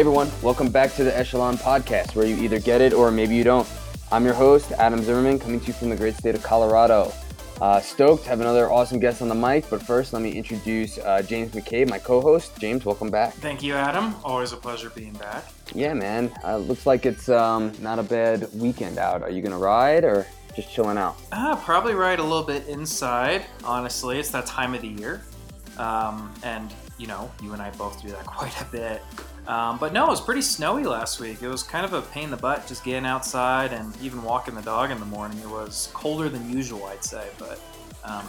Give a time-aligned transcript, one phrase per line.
[0.00, 3.34] Hey everyone, welcome back to the Echelon Podcast, where you either get it or maybe
[3.34, 3.68] you don't.
[4.10, 7.12] I'm your host, Adam Zimmerman, coming to you from the great state of Colorado.
[7.60, 10.96] Uh, stoked to have another awesome guest on the mic, but first let me introduce
[10.96, 12.58] uh, James McCabe, my co-host.
[12.58, 13.34] James, welcome back.
[13.34, 14.14] Thank you, Adam.
[14.24, 15.44] Always a pleasure being back.
[15.74, 16.32] Yeah, man.
[16.42, 19.20] Uh, looks like it's um, not a bad weekend out.
[19.20, 21.18] Are you gonna ride or just chilling out?
[21.30, 23.44] Uh, probably ride a little bit inside.
[23.64, 25.20] Honestly, it's that time of the year,
[25.76, 29.02] um, and you know, you and I both do that quite a bit.
[29.46, 31.42] Um, but no, it was pretty snowy last week.
[31.42, 34.54] It was kind of a pain in the butt just getting outside and even walking
[34.54, 35.38] the dog in the morning.
[35.38, 37.28] It was colder than usual, I'd say.
[37.38, 37.60] But
[38.04, 38.24] um,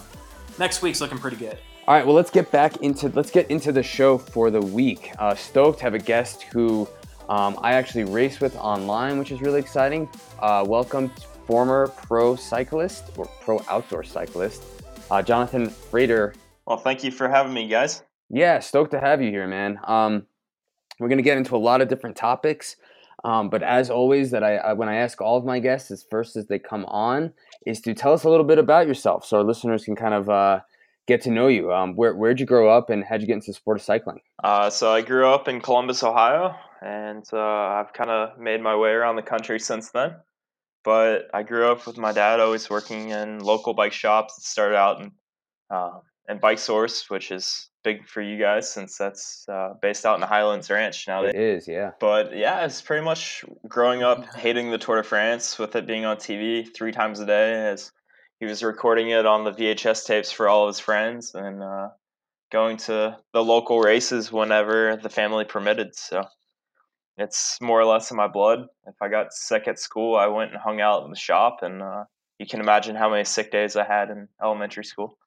[0.57, 1.57] next week's looking pretty good.
[1.87, 5.11] All right, well, let's get back into let's get into the show for the week.
[5.19, 6.87] Uh, stoked to have a guest who
[7.27, 10.07] um, I actually race with online, which is really exciting.
[10.39, 11.09] Uh, welcome,
[11.47, 14.63] former pro cyclist or pro outdoor cyclist,
[15.09, 16.35] uh, Johnathan Freter.
[16.65, 18.03] Well, thank you for having me, guys.
[18.29, 19.79] Yeah, stoked to have you here, man.
[19.83, 20.27] Um,
[21.01, 22.75] we're going to get into a lot of different topics.
[23.23, 26.05] Um, but as always, that I, I, when I ask all of my guests, as
[26.09, 27.33] first as they come on,
[27.65, 30.29] is to tell us a little bit about yourself, so our listeners can kind of
[30.29, 30.59] uh,
[31.07, 31.71] get to know you.
[31.71, 34.21] Um, where where'd you grow up, and how'd you get into the sport of cycling?
[34.43, 38.75] Uh, so I grew up in Columbus, Ohio, and uh, I've kind of made my
[38.75, 40.15] way around the country since then.
[40.83, 44.37] But I grew up with my dad, always working in local bike shops.
[44.37, 45.03] It started out
[45.69, 50.15] uh, in Bike Source, which is big for you guys since that's uh, based out
[50.15, 51.23] in the Highlands Ranch now.
[51.23, 51.91] It is, yeah.
[51.99, 56.05] But yeah, it's pretty much growing up hating the Tour de France with it being
[56.05, 57.91] on TV three times a day as
[58.39, 61.89] he was recording it on the VHS tapes for all of his friends and uh,
[62.51, 65.95] going to the local races whenever the family permitted.
[65.95, 66.25] So
[67.17, 68.67] it's more or less in my blood.
[68.87, 71.81] If I got sick at school, I went and hung out in the shop, and
[71.81, 72.05] uh,
[72.39, 75.17] you can imagine how many sick days I had in elementary school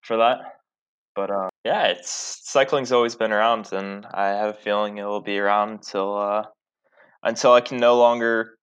[0.00, 0.38] for that.
[1.14, 5.20] But uh, yeah, it's cycling's always been around, and I have a feeling it will
[5.20, 6.44] be around until uh,
[7.22, 8.56] until I can no longer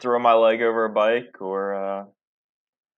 [0.00, 2.04] throw my leg over a bike, or uh,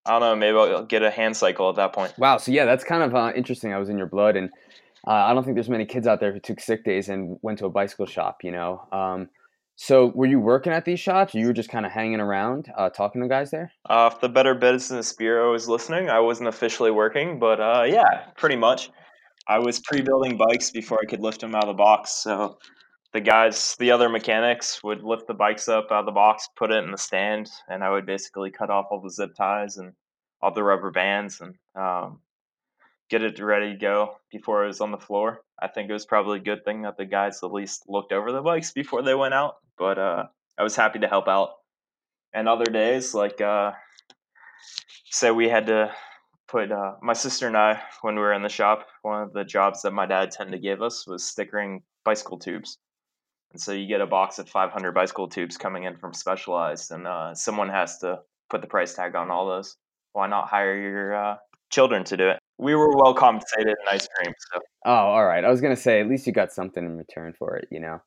[0.05, 2.13] I don't know, maybe I'll get a hand cycle at that point.
[2.19, 3.73] Wow, so yeah, that's kind of uh, interesting.
[3.73, 4.51] I was in your blood, and
[5.07, 7.59] uh, I don't think there's many kids out there who took sick days and went
[7.61, 8.45] to a bicycle shop.
[8.45, 9.31] You know, um,
[9.77, 11.35] so, were you working at these shops?
[11.35, 13.73] Or you were just kind of hanging around, uh, talking to guys there?
[13.89, 18.27] Uh, if the Better Business Bureau is listening, I wasn't officially working, but uh, yeah,
[18.37, 18.91] pretty much.
[19.49, 22.23] I was pre-building bikes before I could lift them out of the box.
[22.23, 22.59] So
[23.13, 26.71] the guys, the other mechanics, would lift the bikes up out of the box, put
[26.71, 29.93] it in the stand, and I would basically cut off all the zip ties and
[30.41, 32.21] all the rubber bands and um,
[33.11, 35.41] get it ready to go before it was on the floor.
[35.61, 38.33] I think it was probably a good thing that the guys at least looked over
[38.33, 40.25] the bikes before they went out but uh,
[40.59, 41.51] I was happy to help out.
[42.33, 43.73] And other days, like uh,
[45.11, 45.93] say we had to
[46.49, 48.87] put uh, my sister and I when we were in the shop.
[49.03, 52.79] One of the jobs that my dad tended to give us was stickering bicycle tubes.
[53.53, 57.07] And so you get a box of 500 bicycle tubes coming in from Specialized, and
[57.07, 59.77] uh, someone has to put the price tag on all those.
[60.13, 61.37] Why not hire your uh,
[61.71, 62.39] children to do it?
[62.59, 64.35] We were well compensated in ice cream.
[64.53, 64.61] So.
[64.85, 65.45] Oh, all right.
[65.45, 68.01] I was gonna say at least you got something in return for it, you know.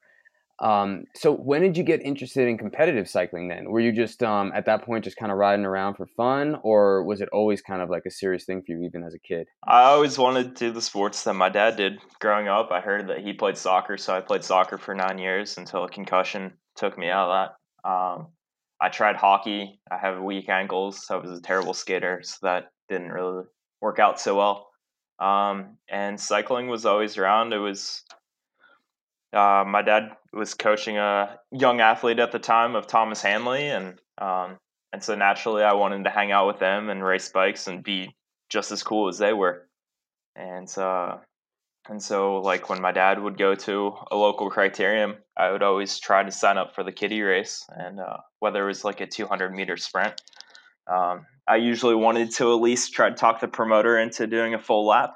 [0.59, 3.69] Um, so when did you get interested in competitive cycling then?
[3.69, 7.03] Were you just um, at that point just kind of riding around for fun or
[7.03, 9.47] was it always kind of like a serious thing for you even as a kid?
[9.67, 12.71] I always wanted to do the sports that my dad did growing up.
[12.71, 15.89] I heard that he played soccer, so I played soccer for nine years until a
[15.89, 17.49] concussion took me out of
[17.83, 17.89] that.
[17.89, 18.27] Um,
[18.79, 19.79] I tried hockey.
[19.91, 21.05] I have weak ankles.
[21.05, 23.43] So I was a terrible skater, so that didn't really
[23.81, 24.69] work out so well.
[25.19, 27.53] Um, and cycling was always around.
[27.53, 28.03] It was
[29.33, 33.99] uh, my dad was coaching a young athlete at the time of Thomas Hanley, and
[34.17, 34.57] um,
[34.93, 38.15] and so naturally I wanted to hang out with them and race bikes and be
[38.49, 39.67] just as cool as they were.
[40.35, 41.17] And uh,
[41.89, 45.99] and so like when my dad would go to a local criterium, I would always
[45.99, 49.07] try to sign up for the kiddie race, and uh, whether it was like a
[49.07, 50.21] 200 meter sprint.
[50.91, 54.59] Um, I usually wanted to at least try to talk the promoter into doing a
[54.59, 55.15] full lap.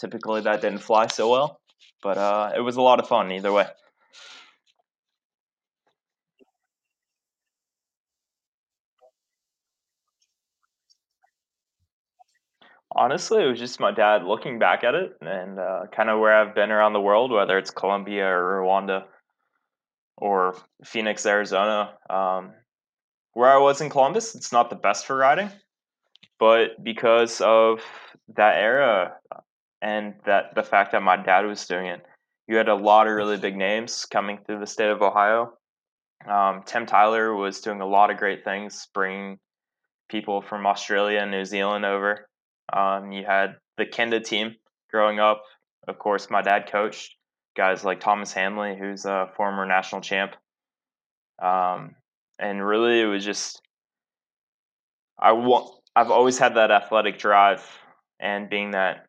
[0.00, 1.60] Typically, that didn't fly so well.
[2.02, 3.66] But uh, it was a lot of fun either way.
[12.94, 16.36] Honestly, it was just my dad looking back at it and uh, kind of where
[16.36, 19.04] I've been around the world, whether it's Colombia or Rwanda
[20.18, 21.94] or Phoenix, Arizona.
[22.10, 22.52] Um,
[23.32, 25.48] where I was in Columbus, it's not the best for riding,
[26.38, 27.80] but because of
[28.36, 29.14] that era
[29.82, 32.06] and that the fact that my dad was doing it,
[32.46, 35.52] you had a lot of really big names coming through the state of Ohio.
[36.26, 39.38] Um, Tim Tyler was doing a lot of great things, bringing
[40.08, 42.28] people from Australia and New Zealand over.
[42.72, 44.54] Um, you had the Kenda team
[44.90, 45.42] growing up.
[45.88, 47.16] Of course, my dad coached.
[47.56, 50.36] guys like Thomas Hanley, who's a former national champ.
[51.42, 51.96] Um,
[52.38, 53.60] and really, it was just
[55.18, 55.70] I want.
[55.94, 57.66] I've always had that athletic drive,
[58.20, 59.06] and being that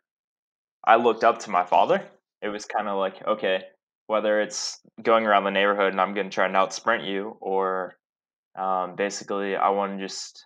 [0.86, 2.06] I looked up to my father,
[2.42, 3.64] it was kind of like okay,
[4.08, 7.38] whether it's going around the neighborhood and I'm going to try and out sprint you,
[7.42, 7.96] or
[8.58, 10.46] um, basically I want to just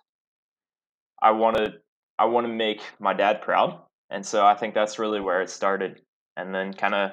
[1.22, 1.72] I want to
[2.18, 3.80] I want to make my dad proud,
[4.10, 6.00] and so I think that's really where it started.
[6.36, 7.10] And then kind of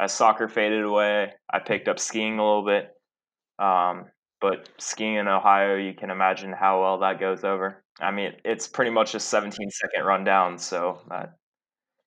[0.00, 2.90] as soccer faded away, I picked up skiing a little bit.
[3.58, 4.06] Um,
[4.40, 7.82] but skiing in Ohio, you can imagine how well that goes over.
[8.00, 11.26] I mean, it's pretty much a 17 second rundown, so uh,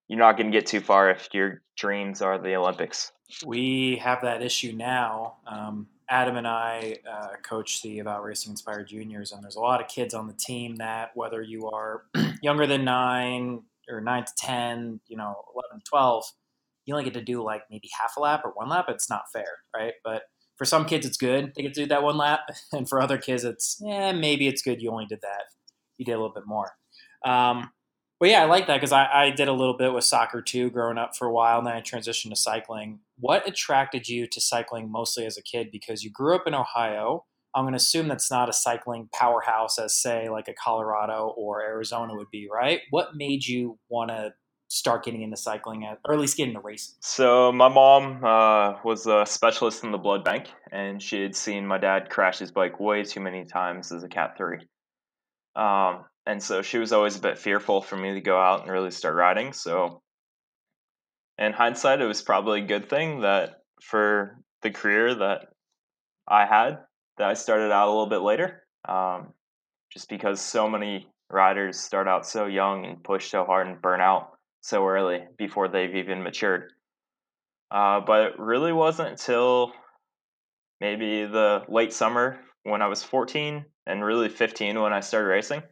[0.09, 3.11] you're not going to get too far if your dreams are the Olympics.
[3.45, 5.38] We have that issue now.
[5.47, 9.79] Um, Adam and I uh, coach the About Racing Inspired Juniors, and there's a lot
[9.79, 12.06] of kids on the team that, whether you are
[12.41, 16.25] younger than nine or nine to 10, you know, 11, 12,
[16.85, 18.85] you only get to do like maybe half a lap or one lap.
[18.89, 19.94] It's not fair, right?
[20.03, 20.23] But
[20.57, 21.53] for some kids, it's good.
[21.56, 22.41] They get to do that one lap.
[22.73, 25.44] And for other kids, it's, yeah, maybe it's good you only did that.
[26.00, 26.71] You did a little bit more.
[27.25, 27.69] Um,
[28.19, 30.69] well, yeah, I like that because I, I, did a little bit with soccer too,
[30.69, 31.60] growing up for a while.
[31.60, 33.00] And then I transitioned to cycling.
[33.18, 35.69] What attracted you to cycling mostly as a kid?
[35.71, 37.25] Because you grew up in Ohio.
[37.56, 41.63] I'm going to assume that's not a cycling powerhouse as, say, like a Colorado or
[41.63, 42.81] Arizona would be, right?
[42.92, 44.33] What made you want to
[44.68, 46.95] start getting into cycling, at, or at least get into racing?
[47.01, 51.66] So, my mom uh, was a specialist in the blood bank, and she had seen
[51.66, 54.60] my dad crash his bike way too many times as a Cat 3.
[55.56, 58.72] Um, and so she was always a bit fearful for me to go out and
[58.72, 59.52] really start riding.
[59.52, 60.04] So,
[61.40, 65.48] in hindsight, it was probably a good thing that for the career that
[66.28, 66.78] I had,
[67.18, 68.62] that I started out a little bit later.
[68.88, 69.34] Um,
[69.92, 74.00] just because so many riders start out so young and push so hard and burn
[74.00, 76.72] out so early before they've even matured.
[77.72, 79.74] Uh, but it really wasn't until
[80.80, 85.64] maybe the late summer when I was 14 and really 15 when I started racing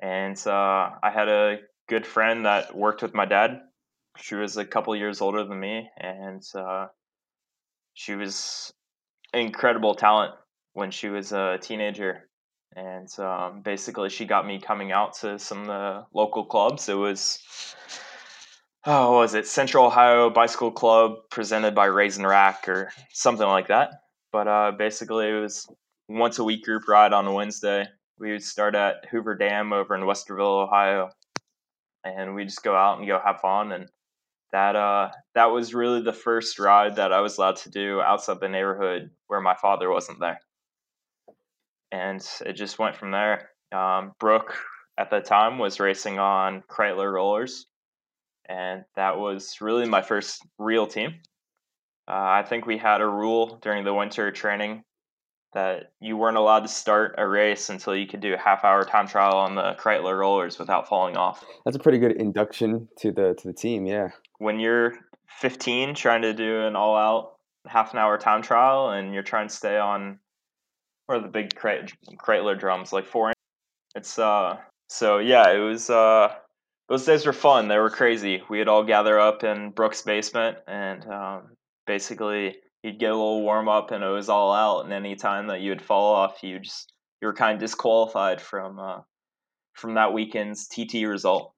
[0.00, 1.58] and uh, I had a
[1.88, 3.60] good friend that worked with my dad.
[4.18, 6.86] She was a couple years older than me, and uh,
[7.94, 8.72] she was
[9.32, 10.34] incredible talent
[10.72, 12.28] when she was a teenager.
[12.74, 16.88] And um, basically, she got me coming out to some of the local clubs.
[16.88, 17.40] It was,
[18.86, 23.90] oh, was it Central Ohio Bicycle Club presented by Raisin Rack or something like that.
[24.32, 25.66] But uh, basically, it was
[26.08, 27.88] once a week group ride on a Wednesday
[28.20, 31.08] we would start at Hoover Dam over in Westerville, Ohio,
[32.04, 33.72] and we just go out and go have fun.
[33.72, 33.88] And
[34.52, 38.38] that uh, that was really the first ride that I was allowed to do outside
[38.40, 40.38] the neighborhood where my father wasn't there.
[41.90, 43.50] And it just went from there.
[43.72, 44.54] Um, Brooke
[44.98, 47.66] at the time was racing on Kreitler rollers,
[48.48, 51.14] and that was really my first real team.
[52.06, 54.82] Uh, I think we had a rule during the winter training
[55.52, 58.84] that you weren't allowed to start a race until you could do a half hour
[58.84, 61.44] time trial on the Kreitler rollers without falling off.
[61.64, 64.08] That's a pretty good induction to the to the team, yeah.
[64.38, 64.94] When you're
[65.40, 69.48] 15 trying to do an all out half an hour time trial and you're trying
[69.48, 70.18] to stay on
[71.08, 73.32] or the big Kreitler drums like 4
[73.96, 74.56] it's uh
[74.88, 76.34] so yeah, it was uh
[76.88, 77.68] those days were fun.
[77.68, 78.42] They were crazy.
[78.50, 81.42] We'd all gather up in Brooks' basement and um,
[81.86, 84.84] basically you'd get a little warm up and it was all out.
[84.84, 88.40] And any time that you would fall off, you just you were kind of disqualified
[88.40, 89.00] from uh,
[89.74, 91.54] from that weekend's TT result.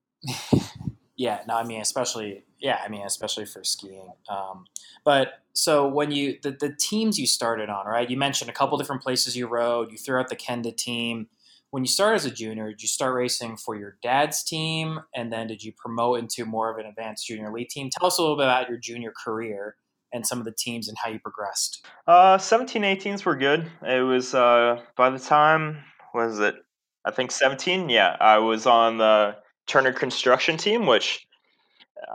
[1.16, 4.12] yeah, no, I mean especially yeah, I mean especially for skiing.
[4.28, 4.66] Um,
[5.04, 8.08] but so when you the, the teams you started on, right?
[8.08, 9.92] You mentioned a couple different places you rode.
[9.92, 11.28] You threw out the Kenda team.
[11.70, 15.32] When you started as a junior, did you start racing for your dad's team, and
[15.32, 17.88] then did you promote into more of an advanced junior elite team?
[17.88, 19.76] Tell us a little bit about your junior career
[20.12, 21.86] and some of the teams and how you progressed?
[22.06, 23.70] Uh, 17, 18s were good.
[23.86, 26.56] It was uh, by the time was it?
[27.04, 27.88] I think 17.
[27.88, 31.26] Yeah, I was on the Turner construction team, which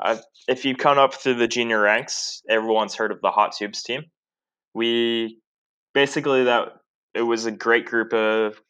[0.01, 3.84] uh, if you come up through the junior ranks, everyone's heard of the Hot Tubes
[3.84, 4.04] team.
[4.74, 5.39] We
[5.94, 6.74] basically that
[7.13, 8.62] it was a great group of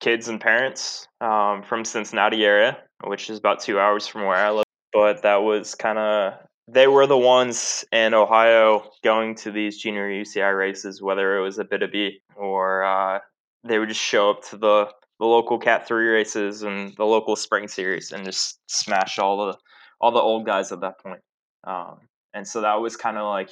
[0.00, 4.50] kids and parents um, from Cincinnati area, which is about two hours from where I
[4.50, 4.64] live.
[4.92, 6.34] But that was kind of
[6.72, 11.58] they were the ones in Ohio going to these junior UCI races, whether it was
[11.58, 13.18] Abitibi or uh,
[13.64, 14.86] they would just show up to the,
[15.18, 19.58] the local Cat Three races and the local Spring Series and just smash all the
[20.00, 21.20] all the old guys at that point.
[21.64, 21.98] Um,
[22.32, 23.50] and so that was kind of like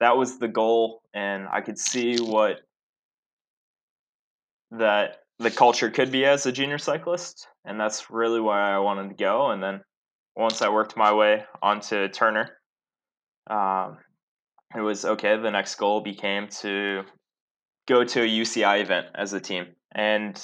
[0.00, 2.60] that was the goal, and I could see what
[4.72, 9.08] that the culture could be as a junior cyclist, and that's really why I wanted
[9.08, 9.50] to go.
[9.50, 9.80] And then
[10.38, 12.48] once I worked my way onto Turner,
[13.50, 13.98] um,
[14.74, 15.36] it was okay.
[15.36, 17.02] The next goal became to
[17.88, 20.40] go to a UCI event as a team, and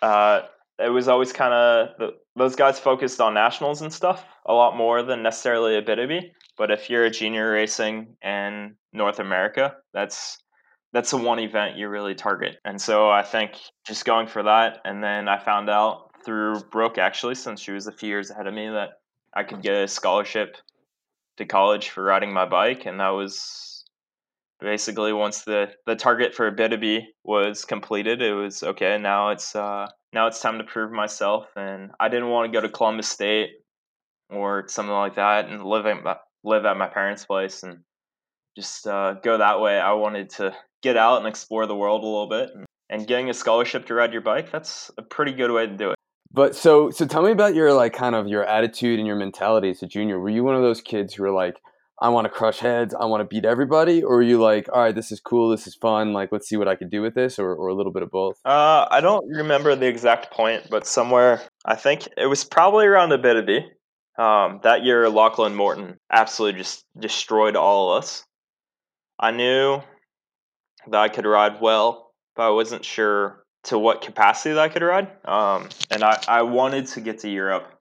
[0.00, 0.42] uh,
[0.78, 5.02] it was always kind of those guys focused on nationals and stuff a lot more
[5.02, 6.30] than necessarily Abitibi.
[6.56, 10.38] But if you're a junior racing in North America, that's
[10.92, 12.58] that's the one event you really target.
[12.64, 16.98] And so I think just going for that, and then I found out through Brooke
[16.98, 18.90] actually, since she was a few years ahead of me, that
[19.36, 20.56] I could get a scholarship
[21.36, 23.84] to college for riding my bike, and that was
[24.60, 28.96] basically once the the target for Abitibi was completed, it was okay.
[28.96, 32.66] Now it's uh, now it's time to prove myself, and I didn't want to go
[32.66, 33.50] to Columbus State
[34.30, 37.80] or something like that and live at my, live at my parents' place and
[38.56, 39.78] just uh, go that way.
[39.78, 43.28] I wanted to get out and explore the world a little bit, and, and getting
[43.28, 45.95] a scholarship to ride your bike that's a pretty good way to do it.
[46.32, 49.70] But so so tell me about your like kind of your attitude and your mentality
[49.70, 50.18] as a junior.
[50.18, 51.56] Were you one of those kids who were like,
[52.00, 54.82] I want to crush heads, I want to beat everybody, or were you like, all
[54.82, 57.14] right, this is cool, this is fun, like let's see what I can do with
[57.14, 58.38] this, or or a little bit of both?
[58.44, 63.10] Uh, I don't remember the exact point, but somewhere I think it was probably around
[63.10, 63.62] Abitibi.
[64.18, 68.24] Um, that year, Lachlan Morton absolutely just destroyed all of us.
[69.18, 69.82] I knew
[70.88, 74.82] that I could ride well, but I wasn't sure to what capacity that I could
[74.82, 75.08] ride.
[75.24, 77.72] Um, and I, I wanted to get to Europe,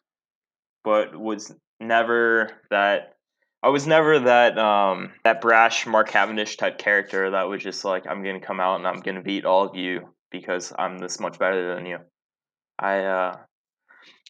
[0.84, 3.14] but was never that.
[3.64, 8.06] I was never that um, that brash Mark Cavendish type character that was just like
[8.08, 11.40] I'm gonna come out and I'm gonna beat all of you because I'm this much
[11.40, 12.00] better than you.
[12.78, 13.38] I uh,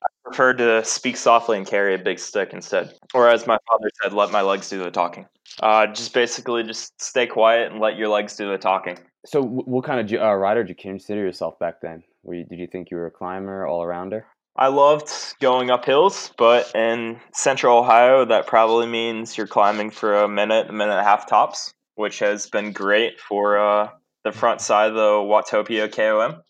[0.04, 3.90] I preferred to speak softly and carry a big stick instead, or as my father
[4.02, 5.26] said, let my legs do the talking.
[5.60, 8.98] Uh, just basically just stay quiet and let your legs do the talking.
[9.25, 12.03] So, what kind of uh, rider did you consider yourself back then?
[12.24, 14.24] Were you, did you think you were a climber, all arounder?
[14.55, 20.15] I loved going up hills, but in central Ohio, that probably means you're climbing for
[20.15, 23.89] a minute, a minute and a half tops, which has been great for uh,
[24.24, 26.41] the front side of the Watopia KOM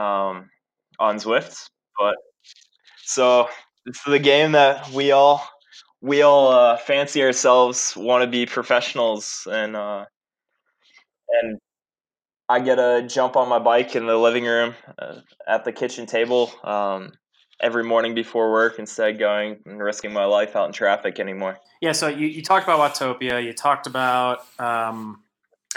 [0.00, 0.50] um,
[1.00, 1.68] on Zwift.
[1.98, 2.14] But
[3.02, 3.48] so
[3.86, 5.42] it's the game that we all
[6.00, 10.04] we all uh, fancy ourselves want to be professionals and uh,
[11.42, 11.58] and
[12.48, 15.16] I get to jump on my bike in the living room uh,
[15.48, 17.12] at the kitchen table um,
[17.60, 21.58] every morning before work instead of going and risking my life out in traffic anymore.
[21.80, 23.42] Yeah, so you, you talked about Watopia.
[23.42, 25.22] You talked about um,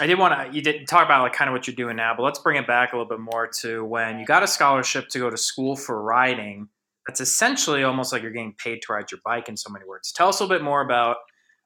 [0.00, 2.14] I did want to you did talk about like kind of what you're doing now,
[2.16, 5.08] but let's bring it back a little bit more to when you got a scholarship
[5.10, 6.68] to go to school for riding.
[7.06, 10.12] That's essentially almost like you're getting paid to ride your bike in so many words.
[10.12, 11.16] Tell us a little bit more about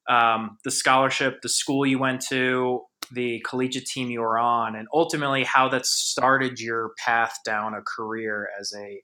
[0.08, 2.82] um, the scholarship, the school you went to,
[3.12, 7.82] the collegiate team you were on, and ultimately how that started your path down a
[7.82, 9.02] career as a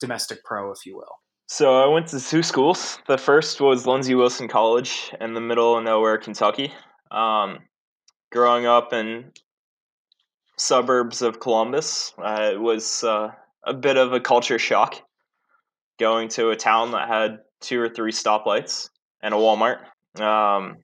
[0.00, 1.16] domestic pro, if you will.
[1.48, 2.98] So I went to two schools.
[3.06, 6.72] The first was Lindsey Wilson College in the middle of nowhere, Kentucky.
[7.10, 7.58] Um,
[8.30, 9.32] growing up in
[10.56, 13.32] suburbs of Columbus, uh, it was uh,
[13.64, 15.02] a bit of a culture shock
[15.98, 18.88] going to a town that had two or three stoplights
[19.22, 19.78] and a Walmart.
[20.20, 20.78] Um,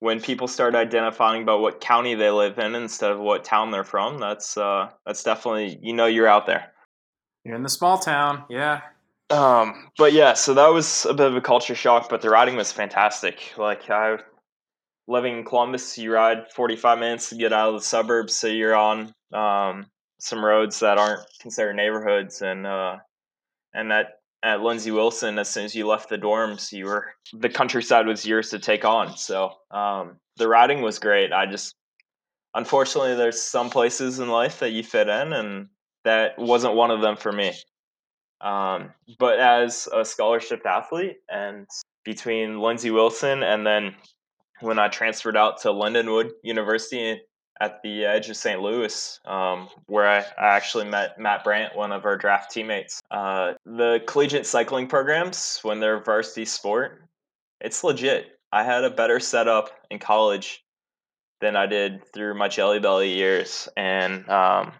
[0.00, 3.84] when people start identifying about what county they live in instead of what town they're
[3.84, 6.72] from, that's uh, that's definitely you know you're out there.
[7.44, 8.80] You're in the small town, yeah.
[9.30, 12.56] Um, but yeah, so that was a bit of a culture shock, but the riding
[12.56, 13.52] was fantastic.
[13.56, 14.18] Like I
[15.06, 18.74] living in Columbus, you ride 45 minutes to get out of the suburbs, so you're
[18.74, 19.86] on um,
[20.18, 22.96] some roads that aren't considered neighborhoods, and uh,
[23.74, 27.48] and that at Lindsey Wilson, as soon as you left the dorms, you were the
[27.48, 29.16] countryside was yours to take on.
[29.16, 31.32] So um, the riding was great.
[31.32, 31.74] I just
[32.54, 35.68] unfortunately there's some places in life that you fit in, and
[36.04, 37.52] that wasn't one of them for me.
[38.40, 41.66] Um, but as a scholarship athlete, and
[42.04, 43.94] between Lindsey Wilson and then
[44.60, 47.20] when I transferred out to Lindenwood University
[47.60, 48.60] at the edge of St.
[48.60, 53.02] Louis, um, where I, I, actually met Matt Brandt, one of our draft teammates.
[53.10, 57.02] Uh, the collegiate cycling programs, when they're varsity sport,
[57.60, 58.38] it's legit.
[58.50, 60.64] I had a better setup in college
[61.42, 64.72] than I did through my Jelly Belly years and um,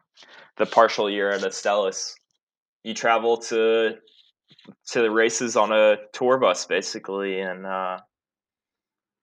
[0.56, 2.14] the partial year at Astellas.
[2.82, 3.96] You travel to
[4.88, 7.99] to the races on a tour bus, basically, and uh,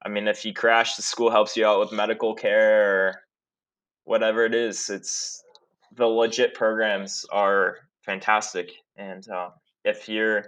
[0.03, 3.23] I mean, if you crash, the school helps you out with medical care
[4.07, 5.43] whatever it is, it's
[5.95, 8.71] the legit programs are fantastic.
[8.95, 9.49] And uh,
[9.83, 10.45] if you're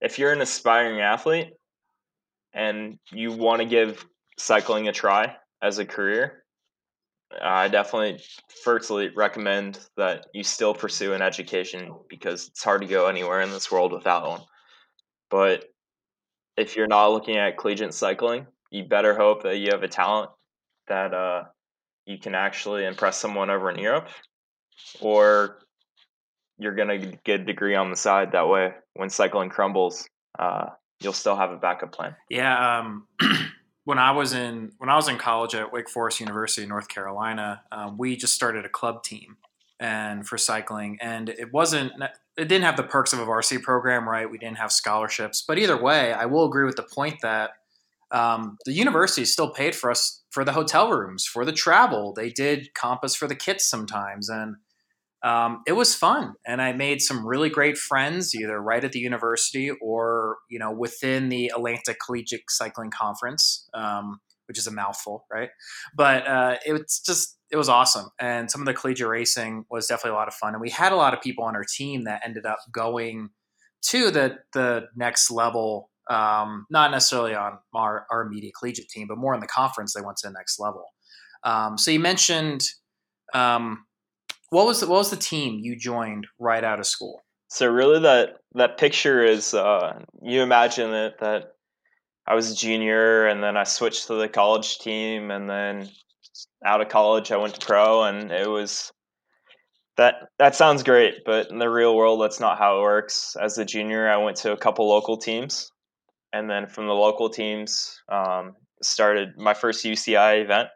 [0.00, 1.54] if you're an aspiring athlete
[2.52, 4.06] and you want to give
[4.38, 6.44] cycling a try as a career,
[7.42, 8.22] I definitely
[8.62, 13.50] firstly recommend that you still pursue an education because it's hard to go anywhere in
[13.50, 14.42] this world without one.
[15.30, 15.64] But
[16.56, 20.30] if you're not looking at collegiate cycling, you better hope that you have a talent
[20.86, 21.44] that uh,
[22.06, 24.08] you can actually impress someone over in Europe,
[25.00, 25.58] or
[26.58, 28.32] you're gonna get a degree on the side.
[28.32, 30.08] That way, when cycling crumbles,
[30.38, 30.66] uh,
[31.00, 32.14] you'll still have a backup plan.
[32.28, 32.78] Yeah.
[32.78, 33.06] Um,
[33.84, 36.88] when I was in when I was in college at Wake Forest University in North
[36.88, 39.36] Carolina, um, we just started a club team
[39.80, 41.92] and for cycling, and it wasn't
[42.36, 44.30] it didn't have the perks of a varsity program, right?
[44.30, 47.50] We didn't have scholarships, but either way, I will agree with the point that
[48.14, 52.14] um, the university still paid for us for the hotel rooms, for the travel.
[52.14, 54.54] They did compass for the kits sometimes, and
[55.24, 56.34] um, it was fun.
[56.46, 60.70] And I made some really great friends, either right at the university or you know
[60.70, 65.48] within the Atlantic Collegiate Cycling Conference, um, which is a mouthful, right?
[65.96, 70.12] But uh, it's just it was awesome, and some of the collegiate racing was definitely
[70.12, 70.54] a lot of fun.
[70.54, 73.30] And we had a lot of people on our team that ended up going
[73.88, 79.18] to the the next level um, not necessarily on our, our immediate collegiate team, but
[79.18, 79.94] more in the conference.
[79.94, 80.92] They went to the next level.
[81.44, 82.62] Um, so you mentioned
[83.34, 83.84] um,
[84.50, 87.22] what was the, what was the team you joined right out of school?
[87.48, 91.52] So really, that that picture is uh, you imagine it that
[92.26, 95.88] I was a junior, and then I switched to the college team, and then
[96.64, 98.92] out of college I went to pro, and it was
[99.96, 103.36] that that sounds great, but in the real world, that's not how it works.
[103.40, 105.70] As a junior, I went to a couple local teams,
[106.34, 110.68] and then from the local teams, um, started my first UCI event,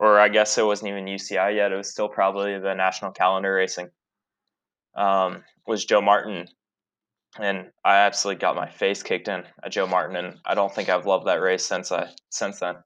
[0.00, 1.70] or I guess it wasn't even UCI yet.
[1.70, 3.90] It was still probably the National Calendar Racing.
[4.96, 6.46] Um, was Joe Martin,
[7.38, 10.88] and I absolutely got my face kicked in at Joe Martin, and I don't think
[10.88, 12.76] I've loved that race since I since then.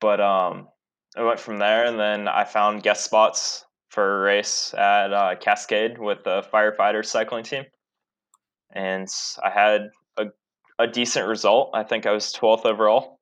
[0.00, 0.68] But um,
[1.16, 5.34] I went from there, and then I found guest spots for a race at uh,
[5.40, 7.64] Cascade with the firefighter cycling team,
[8.72, 9.08] and
[9.42, 9.90] I had
[10.80, 11.70] a decent result.
[11.74, 13.18] I think I was 12th overall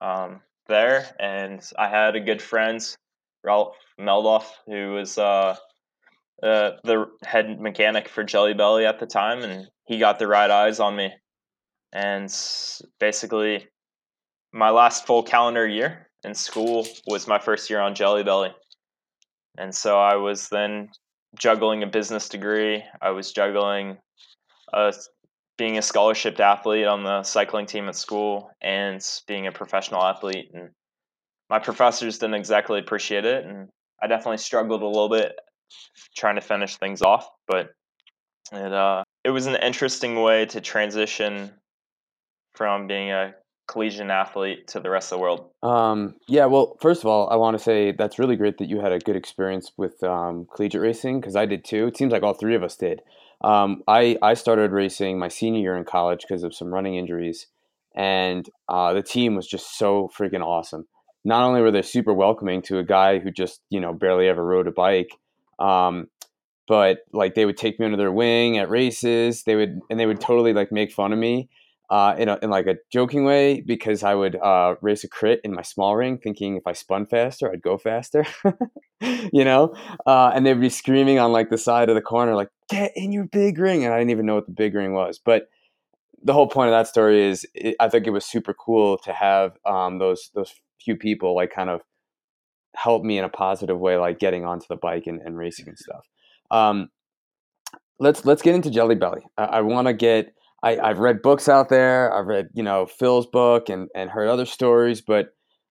[0.00, 2.80] um, there, and I had a good friend,
[3.44, 5.56] Ralph Meldoff, who was uh,
[6.42, 10.50] uh, the head mechanic for Jelly Belly at the time, and he got the right
[10.50, 11.12] eyes on me.
[11.92, 12.28] And
[12.98, 13.68] basically,
[14.52, 18.50] my last full calendar year in school was my first year on Jelly Belly.
[19.56, 20.90] And so I was then
[21.38, 22.82] juggling a business degree.
[23.00, 23.98] I was juggling
[24.72, 24.92] a
[25.56, 30.50] being a scholarship athlete on the cycling team at school and being a professional athlete
[30.54, 30.70] and
[31.48, 33.68] my professors didn't exactly appreciate it and
[34.02, 35.32] i definitely struggled a little bit
[36.16, 37.70] trying to finish things off but
[38.52, 41.50] it uh it was an interesting way to transition
[42.54, 43.34] from being a
[43.66, 45.50] collegiate athlete to the rest of the world.
[45.64, 48.80] Um, yeah well first of all i want to say that's really great that you
[48.80, 51.86] had a good experience with um, collegiate racing because i did too.
[51.88, 53.00] It seems like all three of us did
[53.42, 57.46] um, I I started racing my senior year in college because of some running injuries,
[57.94, 60.86] and uh, the team was just so freaking awesome.
[61.24, 64.44] Not only were they super welcoming to a guy who just you know barely ever
[64.44, 65.10] rode a bike,
[65.58, 66.08] um,
[66.66, 69.42] but like they would take me under their wing at races.
[69.42, 71.48] They would and they would totally like make fun of me
[71.88, 75.40] uh, in, a, in like a joking way because I would uh, race a crit
[75.44, 78.26] in my small ring, thinking if I spun faster, I'd go faster.
[79.00, 82.48] you know, uh, and they'd be screaming on like the side of the corner, like
[82.68, 85.20] "Get in your big ring!" And I didn't even know what the big ring was.
[85.24, 85.48] But
[86.22, 89.12] the whole point of that story is, it, I think it was super cool to
[89.12, 91.82] have um, those those few people like kind of
[92.74, 95.78] help me in a positive way, like getting onto the bike and, and racing and
[95.78, 96.06] stuff.
[96.50, 96.88] Um,
[97.98, 99.22] let's let's get into Jelly Belly.
[99.38, 100.32] I, I want to get
[100.66, 102.12] I, I've read books out there.
[102.12, 105.28] I've read, you know, Phil's book and, and heard other stories, but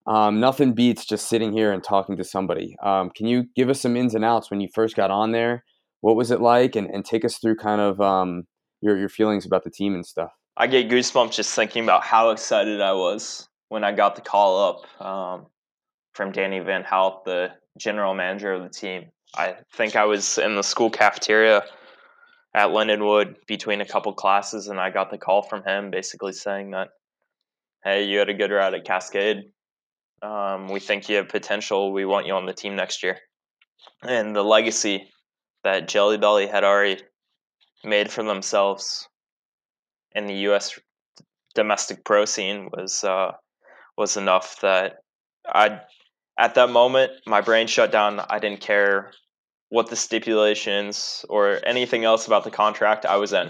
[0.07, 2.77] um, nothing beats just sitting here and talking to somebody.
[2.81, 5.65] Um, can you give us some ins and outs when you first got on there?
[5.99, 6.77] What was it like?
[6.77, 8.43] And, and take us through kind of um,
[8.79, 10.31] your, your feelings about the team and stuff.
[10.55, 14.69] I get goosebumps just thinking about how excited I was when I got the call
[14.69, 15.47] up um,
[16.13, 19.07] from Danny Van Haute, the general manager of the team.
[19.35, 21.65] I think I was in the school cafeteria
[22.55, 26.71] at Lindenwood between a couple classes, and I got the call from him basically saying
[26.71, 26.87] that,
[27.83, 29.51] hey, you had a good ride at Cascade.
[30.21, 31.91] Um, we think you have potential.
[31.91, 33.17] We want you on the team next year.
[34.03, 35.11] And the legacy
[35.65, 37.01] that Jelly Belly had already
[37.83, 39.05] made for themselves
[40.13, 40.79] in the U.S.
[41.55, 43.33] domestic pro scene was uh,
[43.97, 44.99] was enough that
[45.45, 45.81] I,
[46.39, 48.21] at that moment, my brain shut down.
[48.29, 49.11] I didn't care
[49.69, 53.49] what the stipulations or anything else about the contract I was in.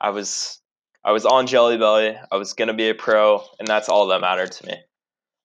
[0.00, 0.60] I was
[1.04, 2.16] I was on Jelly Belly.
[2.30, 4.74] I was gonna be a pro, and that's all that mattered to me.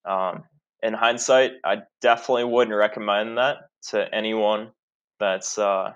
[0.06, 0.44] Um,
[0.84, 3.58] in hindsight, I definitely wouldn't recommend that
[3.90, 4.72] to anyone
[5.20, 5.94] that's uh,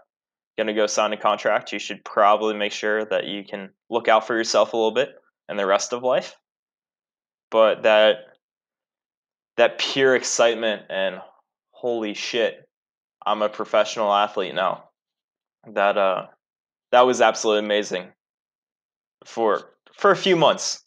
[0.57, 1.73] gonna go sign a contract.
[1.73, 5.09] You should probably make sure that you can look out for yourself a little bit
[5.47, 6.35] and the rest of life.
[7.51, 8.17] But that
[9.57, 11.19] that pure excitement and
[11.71, 12.68] holy shit,
[13.29, 14.85] I'm a professional athlete now.
[15.67, 16.27] That uh
[16.91, 18.07] that was absolutely amazing
[19.23, 20.83] for for a few months.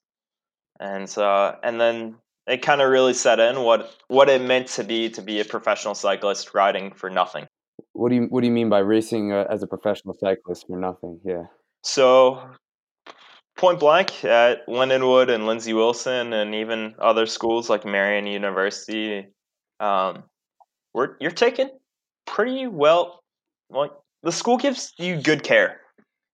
[0.81, 2.17] And uh and then
[2.49, 5.45] it kind of really set in what what it meant to be to be a
[5.45, 7.47] professional cyclist riding for nothing.
[7.93, 10.77] What do you What do you mean by racing uh, as a professional cyclist for
[10.77, 11.21] nothing?
[11.25, 11.45] Yeah.
[11.85, 12.43] So,
[13.57, 19.27] point blank at Lindenwood and Lindsey Wilson, and even other schools like Marian University,
[19.81, 20.25] um,
[20.95, 21.71] we're, you're taken
[22.27, 23.23] pretty well.
[23.71, 25.81] Like the school gives you good care.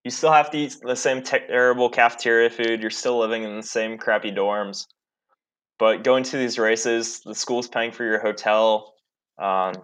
[0.05, 2.81] You still have to eat the same terrible cafeteria food.
[2.81, 4.87] You're still living in the same crappy dorms.
[5.79, 8.95] But going to these races, the school's paying for your hotel.
[9.39, 9.75] Um,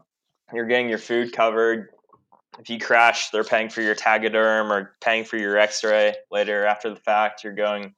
[0.53, 1.88] you're getting your food covered.
[2.59, 6.90] If you crash, they're paying for your Tegaderm or paying for your X-ray later after
[6.90, 7.43] the fact.
[7.43, 7.95] You're going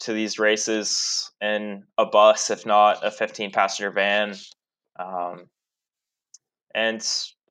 [0.00, 4.34] to these races in a bus, if not a 15 passenger van.
[4.98, 5.46] Um,
[6.74, 7.06] and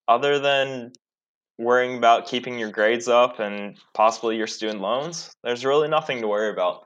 [0.07, 0.91] other than
[1.57, 6.27] worrying about keeping your grades up and possibly your student loans, there's really nothing to
[6.27, 6.85] worry about.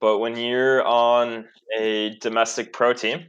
[0.00, 1.46] But when you're on
[1.78, 3.26] a domestic pro team,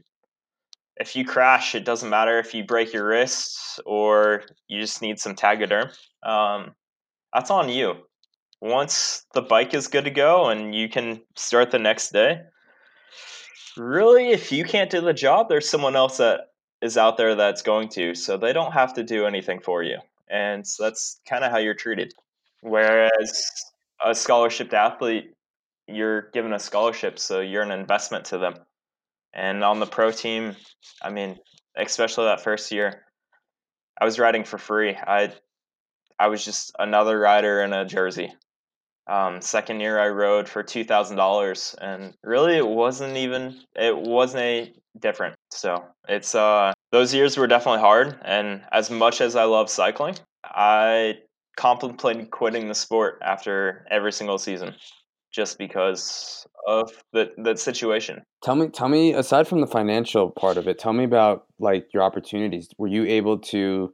[1.00, 5.20] if you crash, it doesn't matter if you break your wrist or you just need
[5.20, 5.96] some Tegaderm.
[6.24, 6.74] Um,
[7.34, 7.96] that's on you.
[8.62, 12.42] Once the bike is good to go and you can start the next day,
[13.78, 16.49] really, if you can't do the job, there's someone else that
[16.82, 18.16] is out there that's going to.
[18.16, 20.00] So they don't have to do anything for you.
[20.30, 22.14] And so that's kind of how you're treated.
[22.62, 23.44] Whereas
[24.04, 25.34] a scholarship athlete,
[25.88, 28.56] you're given a scholarship, so you're an investment to them.
[29.34, 30.56] And on the pro team,
[31.02, 31.38] I mean,
[31.76, 33.04] especially that first year,
[34.00, 34.96] I was riding for free.
[34.96, 35.34] I
[36.20, 38.34] I was just another rider in a jersey.
[39.10, 43.98] Um, second year, I rode for two thousand dollars, and really, it wasn't even it
[43.98, 45.36] wasn't a different.
[45.52, 50.16] So it's uh those years were definitely hard, and as much as I love cycling,
[50.44, 51.16] I
[51.58, 54.76] contemplated quitting the sport after every single season
[55.34, 58.22] just because of the the situation.
[58.44, 59.14] Tell me, tell me.
[59.14, 62.70] Aside from the financial part of it, tell me about like your opportunities.
[62.78, 63.92] Were you able to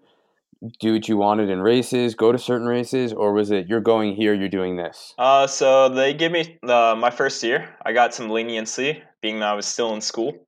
[0.80, 4.16] do what you wanted in races, go to certain races, or was it you're going
[4.16, 5.14] here, you're doing this?
[5.18, 7.76] Uh, so they gave me uh, my first year.
[7.86, 10.48] I got some leniency, being that I was still in school.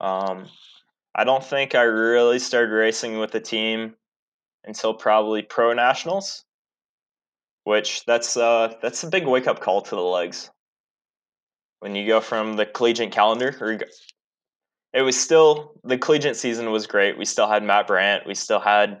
[0.00, 0.46] Um,
[1.14, 3.94] I don't think I really started racing with the team
[4.64, 6.44] until probably pro nationals
[7.66, 10.50] which that's uh, that's a big wake up call to the legs.
[11.80, 13.80] When you go from the collegiate calendar,
[14.92, 17.18] it was still the collegiate season was great.
[17.18, 19.00] We still had Matt Brandt, we still had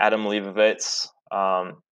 [0.00, 1.82] Adam Leibovitz, um,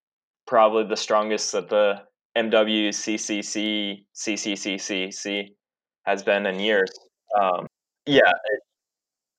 [0.46, 2.02] probably the strongest that the
[2.36, 5.48] MWCCC CCCCC
[6.04, 6.90] has been in years.
[7.40, 7.66] Um,
[8.06, 8.60] yeah, it,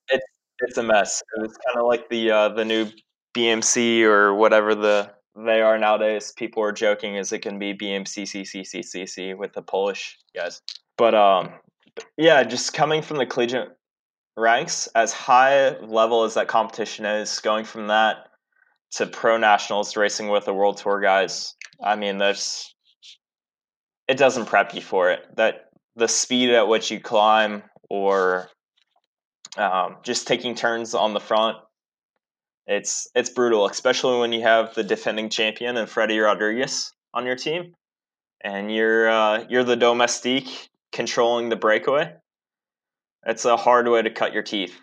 [0.10, 0.26] it's
[0.60, 1.22] it's a mess.
[1.36, 2.88] It was kind of like the uh, the new
[3.36, 6.34] BMC or whatever the they are nowadays.
[6.38, 10.62] People are joking as it can be BMCCCCCC with the Polish guys.
[10.98, 11.50] But um,
[12.18, 13.70] yeah, just coming from the collegiate
[14.38, 18.29] ranks, as high level as that competition is, going from that
[18.92, 21.56] to pro nationals racing with the world tour guys.
[21.84, 22.74] I mean, there's
[24.08, 25.22] it doesn't prep you for it.
[25.36, 28.50] That the speed at which you climb, or
[29.58, 31.58] um, just taking turns on the front
[32.70, 37.36] it's it's brutal, especially when you have the defending champion and Freddie Rodriguez on your
[37.36, 37.74] team,
[38.42, 42.14] and you're uh, you're the domestique controlling the breakaway.
[43.26, 44.80] It's a hard way to cut your teeth.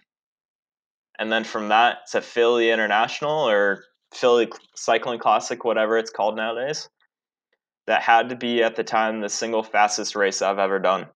[1.17, 6.89] And then from that to Philly International or Philly Cycling Classic, whatever it's called nowadays,
[7.87, 11.07] that had to be at the time the single fastest race I've ever done.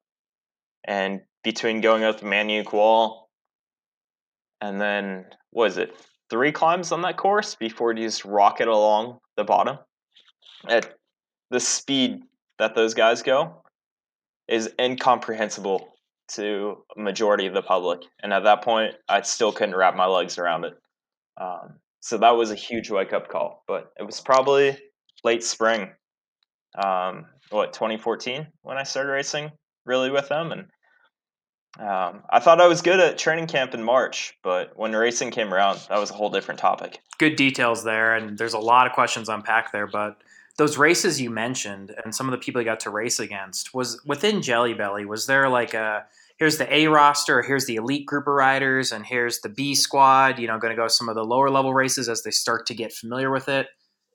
[0.85, 3.29] And between going up the Manayunk Wall
[4.61, 5.94] and then was it
[6.29, 9.79] three climbs on that course before you just rocket along the bottom.
[10.68, 10.94] At
[11.50, 12.22] the speed
[12.59, 13.62] that those guys go
[14.46, 15.88] is incomprehensible
[16.29, 18.03] to a majority of the public.
[18.22, 20.74] And at that point, I still couldn't wrap my legs around it.
[21.40, 23.62] Um, so that was a huge wake up call.
[23.66, 24.76] But it was probably
[25.24, 25.90] late spring,
[26.82, 29.52] um, what 2014 when I started racing
[29.84, 30.66] really with them, and
[31.78, 35.54] um, I thought I was good at training camp in March, but when racing came
[35.54, 36.98] around, that was a whole different topic.
[37.18, 39.86] Good details there, and there's a lot of questions unpacked there.
[39.86, 40.20] But
[40.56, 44.00] those races you mentioned, and some of the people you got to race against, was
[44.04, 45.04] within Jelly Belly.
[45.04, 46.06] Was there like a
[46.40, 50.40] here's the A roster, here's the elite group of riders, and here's the B squad?
[50.40, 52.74] You know, going to go some of the lower level races as they start to
[52.74, 53.68] get familiar with it.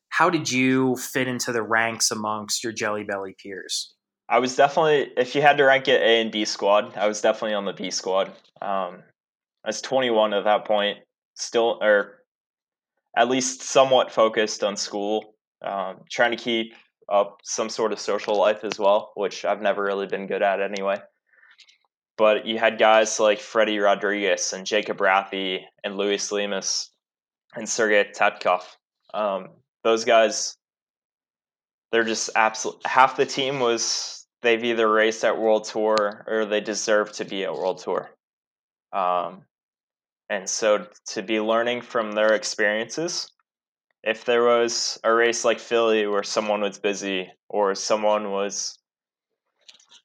[0.09, 3.93] How did you fit into the ranks amongst your Jelly Belly peers?
[4.27, 7.21] I was definitely, if you had to rank it A and B squad, I was
[7.21, 8.29] definitely on the B squad.
[8.61, 9.03] Um,
[9.63, 10.97] I was 21 at that point,
[11.35, 12.23] still, or
[13.15, 16.73] at least somewhat focused on school, um, trying to keep
[17.07, 20.59] up some sort of social life as well, which I've never really been good at
[20.59, 20.97] anyway.
[22.17, 26.89] But you had guys like Freddie Rodriguez and Jacob Rathie and Luis Lemus
[27.55, 28.63] and Sergei Tatkov.
[29.13, 29.49] Um,
[29.83, 30.55] those guys,
[31.91, 32.85] they're just absolute.
[32.85, 37.43] Half the team was they've either raced at World Tour or they deserve to be
[37.43, 38.09] at World Tour.
[38.93, 39.43] Um,
[40.29, 43.29] and so to be learning from their experiences,
[44.03, 48.77] if there was a race like Philly where someone was busy or someone was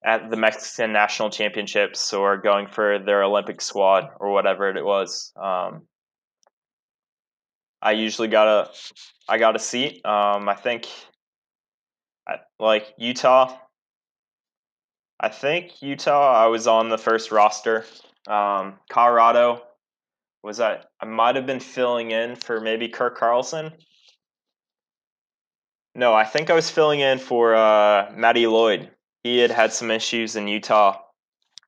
[0.05, 5.33] at the Mexican national championships or going for their Olympic squad or whatever it was,
[5.37, 5.83] um,
[7.83, 8.71] I usually got a
[9.29, 10.05] I got a seat.
[10.05, 10.89] Um, I think
[12.59, 13.57] like Utah.
[15.19, 16.45] I think Utah.
[16.45, 17.85] I was on the first roster.
[18.27, 19.63] Um, Colorado
[20.43, 23.73] was that I might have been filling in for maybe Kirk Carlsen.
[25.95, 28.91] No, I think I was filling in for uh, Lloyd.
[29.23, 30.99] He had had some issues in Utah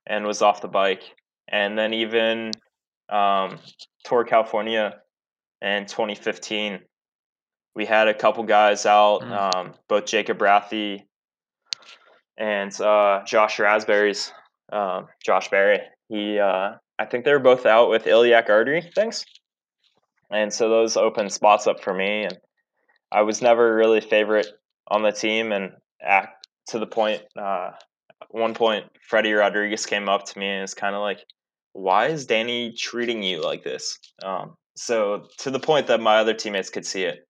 [0.07, 1.03] and was off the bike,
[1.47, 2.51] and then even
[3.09, 3.59] um,
[4.03, 4.95] Tour California
[5.61, 6.79] in 2015.
[7.75, 9.55] We had a couple guys out, mm.
[9.55, 11.03] um, both Jacob Rathie
[12.37, 14.31] and uh, Josh Raspberries,
[14.71, 15.79] um, Josh Berry.
[16.09, 19.25] He, uh, I think they were both out with iliac artery things,
[20.31, 22.23] and so those opened spots up for me.
[22.23, 22.37] And
[23.11, 24.47] I was never really favorite
[24.87, 26.42] on the team, and act
[26.73, 27.21] to the point.
[27.37, 27.71] Uh,
[28.29, 31.19] one point, Freddie Rodriguez came up to me and was kind of like,
[31.73, 36.33] "Why is Danny treating you like this?" Um, so to the point that my other
[36.33, 37.27] teammates could see it,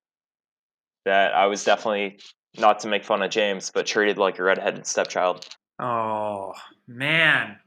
[1.06, 2.20] that I was definitely
[2.58, 5.46] not to make fun of James, but treated like a redheaded stepchild.
[5.78, 6.54] Oh
[6.88, 7.58] man,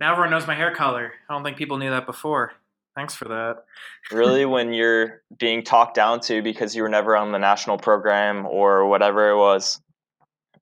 [0.00, 1.12] now everyone knows my hair color.
[1.28, 2.54] I don't think people knew that before.
[2.96, 3.64] Thanks for that.
[4.10, 8.46] really, when you're being talked down to because you were never on the national program
[8.46, 9.80] or whatever it was,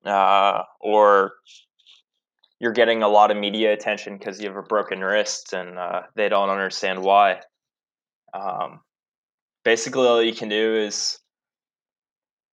[0.08, 1.32] uh, or
[2.60, 6.02] you're getting a lot of media attention because you have a broken wrist and uh,
[6.16, 7.40] they don't understand why.
[8.34, 8.80] Um,
[9.64, 11.18] basically, all you can do is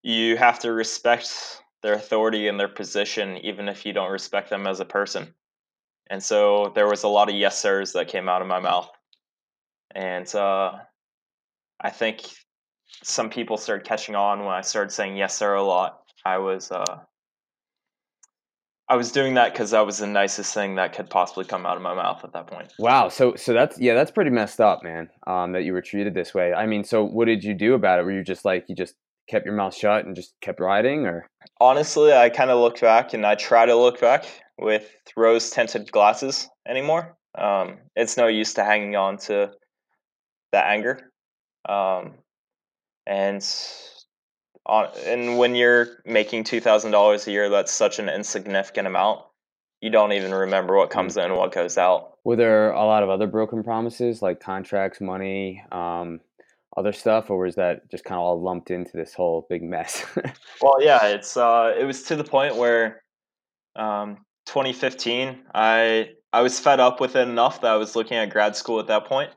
[0.03, 4.67] you have to respect their authority and their position, even if you don't respect them
[4.67, 5.33] as a person.
[6.09, 8.89] And so there was a lot of yes sirs that came out of my mouth,
[9.95, 10.73] and uh,
[11.81, 12.23] I think
[13.03, 16.01] some people started catching on when I started saying yes sir a lot.
[16.23, 16.99] I was uh,
[18.87, 21.75] I was doing that because that was the nicest thing that could possibly come out
[21.75, 22.71] of my mouth at that point.
[22.77, 23.09] Wow.
[23.09, 25.09] So so that's yeah, that's pretty messed up, man.
[25.25, 26.53] Um, that you were treated this way.
[26.53, 28.03] I mean, so what did you do about it?
[28.03, 28.93] Were you just like you just
[29.27, 31.27] kept your mouth shut and just kept riding, or?
[31.59, 34.25] Honestly, I kind of look back and I try to look back
[34.59, 37.17] with rose tinted glasses anymore.
[37.37, 39.51] Um, it's no use to hanging on to
[40.51, 41.11] that anger.
[41.67, 42.13] Um,
[43.07, 43.41] and
[44.67, 49.21] and when you're making two thousand dollars a year, that's such an insignificant amount.
[49.81, 50.93] You don't even remember what mm.
[50.93, 52.17] comes in, what goes out.
[52.23, 56.21] Were there a lot of other broken promises, like contracts, money, um,
[56.75, 60.05] other stuff, or was that just kind of all lumped into this whole big mess?
[60.61, 63.03] well, yeah, it's uh, it was to the point where,
[63.75, 68.29] um, 2015, I I was fed up with it enough that I was looking at
[68.29, 69.29] grad school at that point,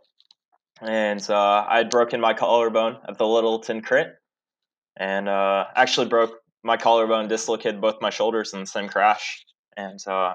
[0.80, 4.16] and uh, I had broken my collarbone at the Littleton Crit,
[4.98, 9.44] and uh, actually broke my collarbone, dislocated both my shoulders in the same crash.
[9.76, 10.34] And uh,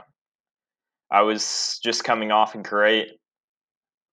[1.12, 3.10] I was just coming off a great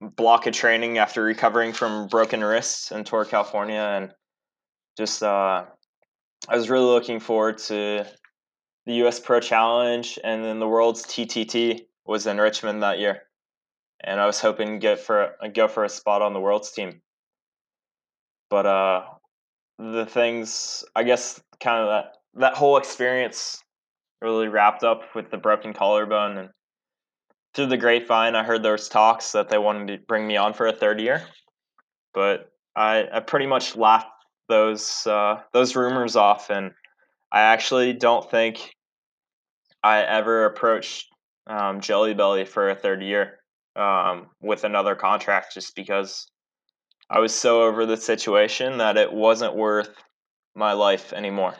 [0.01, 4.13] block of training after recovering from broken wrists in Tour California, and
[4.97, 5.65] just uh,
[6.49, 8.07] I was really looking forward to
[8.87, 9.21] the U.S.
[9.21, 13.23] Pro Challenge, and then the World's TTT was in Richmond that year,
[14.03, 17.03] and I was hoping to get for go for a spot on the World's team.
[18.49, 19.03] But uh,
[19.81, 23.63] the things I guess kind of that that whole experience
[24.21, 26.49] really wrapped up with the broken collarbone and
[27.55, 30.67] through the grapevine I heard was talks that they wanted to bring me on for
[30.67, 31.23] a third year.
[32.15, 34.09] But I, I pretty much laughed
[34.49, 36.73] those uh, those rumors off and
[37.33, 38.75] I actually don't think
[39.83, 41.07] I ever approached
[41.47, 43.39] um, Jelly Belly for a third year
[43.77, 46.30] um, with another contract just because
[47.11, 49.91] I was so over the situation that it wasn't worth
[50.55, 51.57] my life anymore.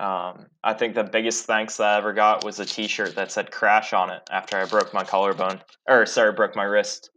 [0.00, 3.52] Um, I think the biggest thanks that I ever got was a T-shirt that said
[3.52, 7.10] "Crash" on it after I broke my collarbone, or sorry, broke my wrist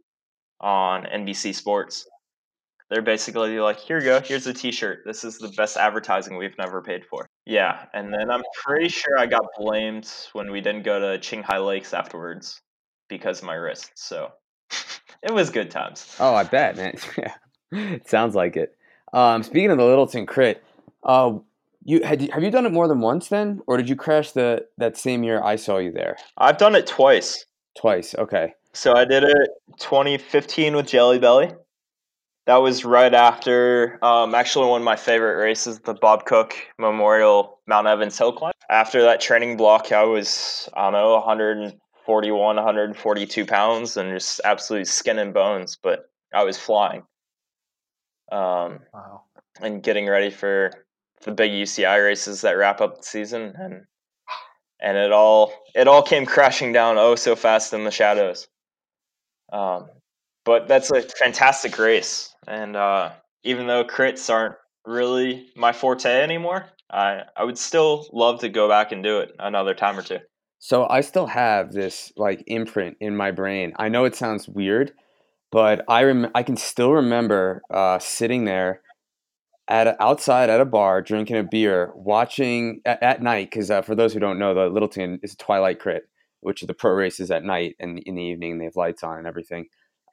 [0.60, 2.06] on NBC Sports.
[2.88, 4.20] They're basically like, "Here you go.
[4.20, 5.00] Here's a T-shirt.
[5.04, 9.18] This is the best advertising we've never paid for." Yeah, and then I'm pretty sure
[9.18, 12.60] I got blamed when we didn't go to Qinghai Lakes afterwards
[13.08, 13.90] because of my wrist.
[13.96, 14.30] So
[15.26, 16.16] it was good times.
[16.20, 16.94] Oh, I bet, man.
[17.18, 17.34] yeah,
[17.72, 18.76] it sounds like it.
[19.12, 20.62] Um, speaking of the Littleton crit,
[21.02, 21.34] uh,
[21.84, 24.66] you had have you done it more than once then, or did you crash the
[24.78, 26.16] that same year I saw you there?
[26.38, 27.44] I've done it twice.
[27.76, 28.14] Twice.
[28.14, 28.54] Okay.
[28.72, 31.52] So I did it 2015 with Jelly Belly.
[32.46, 37.58] That was right after um, actually one of my favorite races, the Bob Cook Memorial
[37.66, 38.52] Mount Evans Hill Climb.
[38.70, 41.20] After that training block, I was I don't know
[42.06, 45.76] 141, 142 pounds, and just absolutely skin and bones.
[45.82, 47.02] But I was flying.
[48.32, 49.22] Um, Wow.
[49.60, 50.70] and getting ready for
[51.22, 53.84] the big UCI races that wrap up the season and
[54.80, 58.48] and it all it all came crashing down oh so fast in the shadows.
[59.52, 59.88] Um,
[60.44, 63.12] but that's a fantastic race, and uh,
[63.44, 68.68] even though crits aren't really my forte anymore, I I would still love to go
[68.68, 70.18] back and do it another time or two.
[70.58, 73.72] So I still have this like imprint in my brain.
[73.76, 74.92] I know it sounds weird,
[75.52, 78.80] but I rem- I can still remember uh, sitting there
[79.68, 83.50] at a, outside at a bar drinking a beer, watching at, at night.
[83.50, 86.08] Because uh, for those who don't know, the Littleton is a twilight crit,
[86.40, 89.18] which are the pro races at night and in the evening they have lights on
[89.18, 89.66] and everything.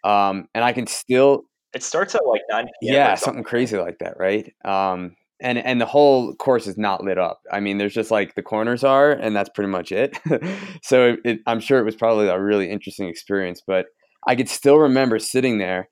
[0.03, 4.17] Um, and I can still It starts at like nine yeah, something crazy like that,
[4.19, 4.53] right?
[4.65, 7.41] Um, and and the whole course is not lit up.
[7.51, 10.17] I mean, there's just like the corners are, and that's pretty much it.
[10.83, 13.61] so it, it, I'm sure it was probably a really interesting experience.
[13.65, 13.87] But
[14.25, 15.89] I could still remember sitting there,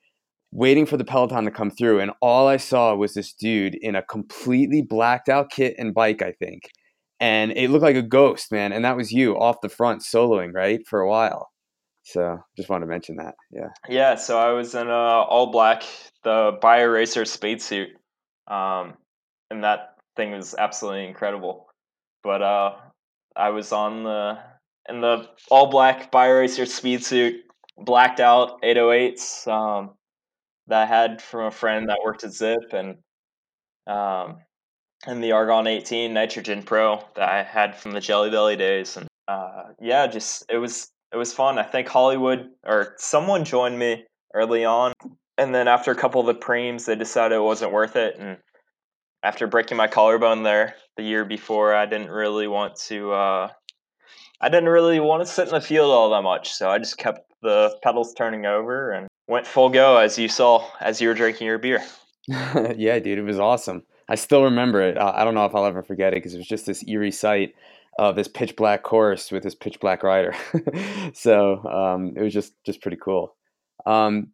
[0.50, 3.94] waiting for the peloton to come through, and all I saw was this dude in
[3.94, 6.62] a completely blacked out kit and bike, I think,
[7.20, 8.72] and it looked like a ghost, man.
[8.72, 11.50] And that was you off the front soloing, right, for a while.
[12.04, 13.34] So just wanted to mention that.
[13.50, 13.68] Yeah.
[13.88, 15.84] Yeah, so I was in uh, all black,
[16.24, 17.90] the Bio Racer speed suit,
[18.48, 18.94] um,
[19.52, 21.68] and that thing was absolutely incredible.
[22.24, 22.72] But uh,
[23.36, 24.38] I was on the
[24.88, 27.42] in the all black Bio Racer speed suit,
[27.76, 29.90] blacked out 808s um,
[30.66, 32.96] that I had from a friend that worked at Zipp, and
[33.86, 34.38] um,
[35.06, 39.06] and the Argon 18 Nitrogen Pro that I had from the Jelly Belly days, and
[39.28, 41.58] uh, yeah, just it was it was fun.
[41.58, 44.92] I think Hollywood or someone joined me early on,
[45.36, 48.16] and then after a couple of the primes, they decided it wasn't worth it.
[48.18, 48.38] And
[49.22, 53.12] after breaking my collarbone there the year before, I didn't really want to.
[53.12, 53.48] Uh,
[54.40, 56.98] I didn't really want to sit in the field all that much, so I just
[56.98, 61.14] kept the pedals turning over and went full go as you saw as you were
[61.14, 61.82] drinking your beer.
[62.28, 63.84] yeah, dude, it was awesome.
[64.08, 64.98] I still remember it.
[64.98, 67.54] I don't know if I'll ever forget it because it was just this eerie sight
[67.98, 70.34] of this pitch black course with this pitch black rider.
[71.14, 73.36] so um, it was just just pretty cool.
[73.86, 74.28] Um,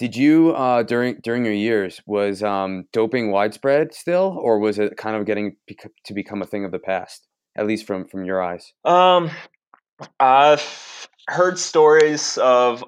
[0.00, 4.96] did you uh, during during your years was um, doping widespread still, or was it
[4.96, 5.56] kind of getting
[6.04, 7.28] to become a thing of the past?
[7.54, 8.72] At least from from your eyes.
[8.86, 9.30] Um,
[10.18, 12.82] I've heard stories of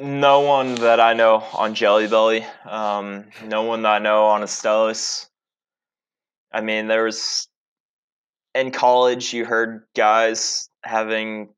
[0.00, 2.46] no one that I know on Jelly Belly.
[2.64, 5.26] Um, no one that I know on Astellas.
[6.50, 7.46] I mean, there was
[8.54, 9.34] in college.
[9.34, 11.50] You heard guys having.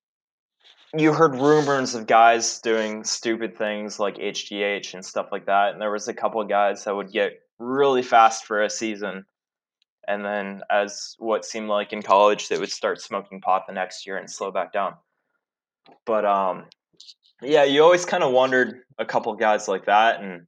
[0.97, 5.81] You heard rumors of guys doing stupid things like HGH and stuff like that, and
[5.81, 9.25] there was a couple of guys that would get really fast for a season,
[10.09, 14.07] and then as what seemed like in college, they would start smoking pot the next
[14.07, 14.95] year and slow back down.
[16.07, 16.65] But um,
[17.41, 20.47] yeah, you always kind of wondered a couple guys like that, and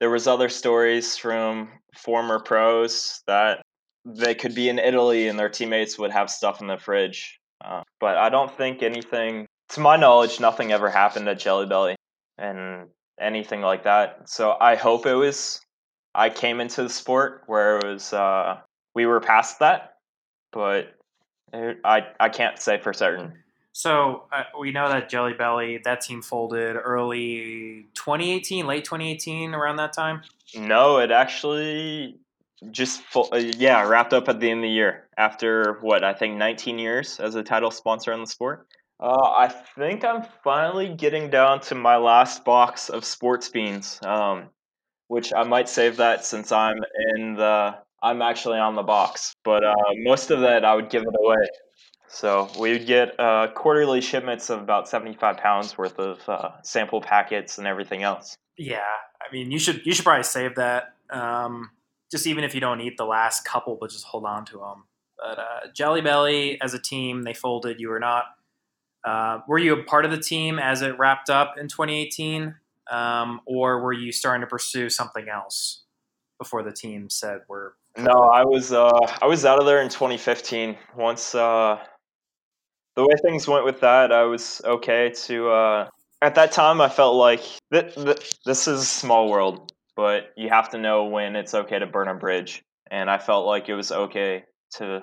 [0.00, 3.60] there was other stories from former pros that
[4.04, 7.37] they could be in Italy and their teammates would have stuff in the fridge.
[7.64, 11.96] Uh, but I don't think anything, to my knowledge, nothing ever happened at Jelly Belly
[12.38, 12.88] and
[13.20, 14.28] anything like that.
[14.28, 15.60] So I hope it was.
[16.14, 18.58] I came into the sport where it was uh,
[18.94, 19.96] we were past that,
[20.52, 20.94] but
[21.52, 23.34] it, I I can't say for certain.
[23.72, 29.76] So uh, we know that Jelly Belly, that team folded early 2018, late 2018, around
[29.76, 30.22] that time.
[30.56, 32.18] No, it actually
[32.70, 36.12] just full, uh, yeah wrapped up at the end of the year after what I
[36.12, 38.66] think 19 years as a title sponsor on the sport.
[39.00, 44.48] Uh, I think I'm finally getting down to my last box of sports beans, um,
[45.06, 46.78] which I might save that since I'm
[47.14, 49.34] in the I'm actually on the box.
[49.44, 51.46] But uh, most of that I would give it away.
[52.08, 57.00] So we would get uh, quarterly shipments of about 75 pounds worth of uh, sample
[57.00, 58.36] packets and everything else.
[58.56, 58.78] Yeah,
[59.20, 60.94] I mean, you should you should probably save that.
[61.10, 61.70] Um,
[62.10, 64.84] just even if you don't eat the last couple, but just hold on to them.
[65.18, 67.80] But uh, Jelly Belly, as a team, they folded.
[67.80, 68.24] You were not.
[69.04, 72.54] Uh, were you a part of the team as it wrapped up in 2018,
[72.90, 75.84] um, or were you starting to pursue something else
[76.38, 78.90] before the team said we're No, I was uh,
[79.20, 80.76] I was out of there in 2015.
[80.96, 81.78] Once uh,
[82.96, 85.50] the way things went with that, I was okay to.
[85.50, 85.88] Uh,
[86.20, 87.42] at that time, I felt like
[87.72, 91.76] th- th- this is a small world, but you have to know when it's okay
[91.80, 94.44] to burn a bridge, and I felt like it was okay
[94.76, 95.02] to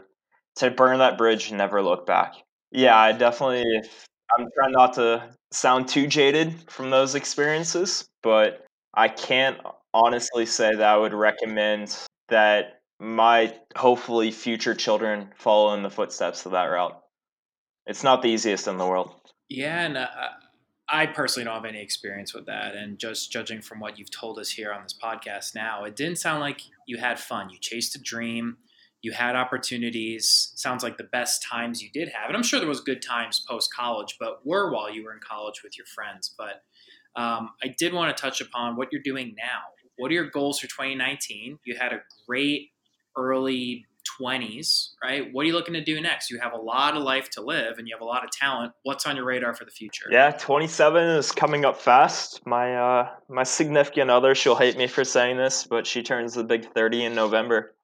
[0.55, 2.35] to burn that bridge and never look back.
[2.71, 3.65] Yeah, I definitely.
[4.39, 9.57] I'm trying not to sound too jaded from those experiences, but I can't
[9.93, 11.97] honestly say that I would recommend
[12.29, 16.97] that my hopefully future children follow in the footsteps of that route.
[17.85, 19.13] It's not the easiest in the world.
[19.49, 20.07] Yeah, and uh,
[20.87, 22.75] I personally don't have any experience with that.
[22.75, 26.19] And just judging from what you've told us here on this podcast now, it didn't
[26.19, 27.49] sound like you had fun.
[27.49, 28.57] You chased a dream.
[29.01, 30.51] You had opportunities.
[30.55, 32.27] Sounds like the best times you did have.
[32.27, 35.19] And I'm sure there was good times post college, but were while you were in
[35.19, 36.33] college with your friends.
[36.37, 36.63] But
[37.15, 39.61] um, I did want to touch upon what you're doing now.
[39.97, 41.59] What are your goals for 2019?
[41.63, 42.71] You had a great
[43.17, 43.85] early
[44.19, 45.31] 20s, right?
[45.31, 46.29] What are you looking to do next?
[46.29, 48.73] You have a lot of life to live and you have a lot of talent.
[48.83, 50.05] What's on your radar for the future?
[50.09, 52.45] Yeah, 27 is coming up fast.
[52.45, 56.43] My uh my significant other, she'll hate me for saying this, but she turns the
[56.43, 57.75] big 30 in November.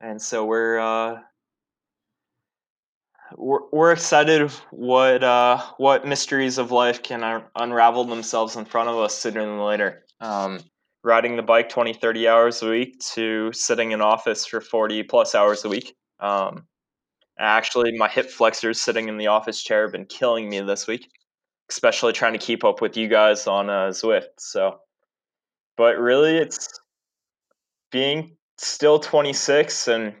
[0.00, 1.20] And so we're uh
[3.36, 8.88] we're, we're excited what uh what mysteries of life can un- unravel themselves in front
[8.88, 10.04] of us sooner than later.
[10.20, 10.60] Um
[11.02, 15.34] riding the bike 20, 30 hours a week to sitting in office for 40 plus
[15.34, 15.94] hours a week.
[16.20, 16.66] Um,
[17.38, 21.08] actually, my hip flexors sitting in the office chair have been killing me this week,
[21.70, 24.38] especially trying to keep up with you guys on uh, Zwift.
[24.38, 24.80] So,
[25.76, 26.68] but really, it's
[27.90, 30.14] being still 26 and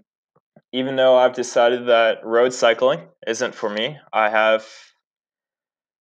[0.72, 4.66] even though I've decided that road cycling isn't for me, I have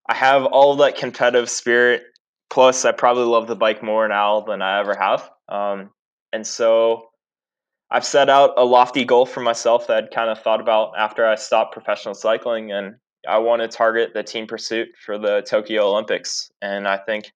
[0.09, 2.03] I have all that competitive spirit
[2.51, 5.31] Plus, I probably love the bike more now than I ever have.
[5.49, 5.91] Um,
[6.33, 7.09] and so
[7.91, 11.27] I've set out a lofty goal for myself that I'd kind of thought about after
[11.27, 12.73] I stopped professional cycling.
[12.73, 12.97] And
[13.29, 16.51] I want to target the team pursuit for the Tokyo Olympics.
[16.63, 17.33] And I think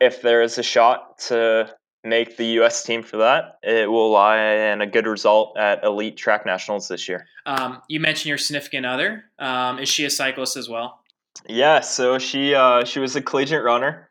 [0.00, 1.72] if there is a shot to
[2.04, 2.84] make the U.S.
[2.84, 7.08] team for that, it will lie in a good result at Elite Track Nationals this
[7.08, 7.26] year.
[7.46, 9.24] Um, you mentioned your significant other.
[9.38, 11.00] Um, is she a cyclist as well?
[11.48, 14.05] Yeah, so she uh, she was a collegiate runner.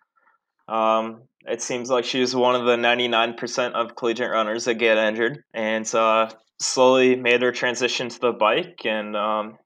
[0.68, 5.43] Um, it seems like she's one of the 99% of collegiate runners that get injured
[5.53, 8.82] and uh, slowly made her transition to the bike.
[8.84, 9.57] And um,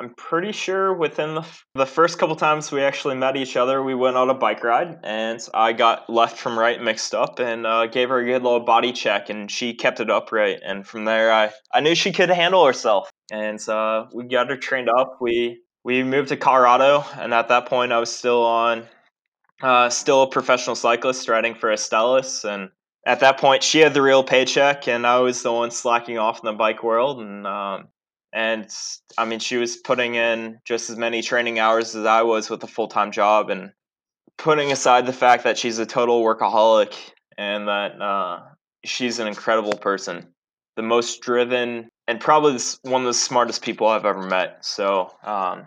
[0.00, 3.94] I'm pretty sure within the, the first couple times we actually met each other, we
[3.94, 7.86] went on a bike ride and I got left from right mixed up and uh,
[7.86, 10.60] gave her a good little body check and she kept it upright.
[10.64, 13.10] And from there, I, I knew she could handle herself.
[13.30, 15.18] And uh, we got her trained up.
[15.20, 18.86] We we moved to Colorado, and at that point, I was still on
[19.62, 22.44] uh, still a professional cyclist riding for Astellas.
[22.44, 22.70] And
[23.06, 26.40] at that point, she had the real paycheck, and I was the one slacking off
[26.40, 27.20] in the bike world.
[27.20, 27.88] And um,
[28.32, 28.68] and
[29.16, 32.62] I mean, she was putting in just as many training hours as I was with
[32.62, 33.50] a full time job.
[33.50, 33.72] And
[34.36, 36.94] putting aside the fact that she's a total workaholic
[37.36, 38.40] and that uh,
[38.84, 40.28] she's an incredible person,
[40.76, 44.64] the most driven, and probably one of the smartest people I've ever met.
[44.64, 45.66] So um,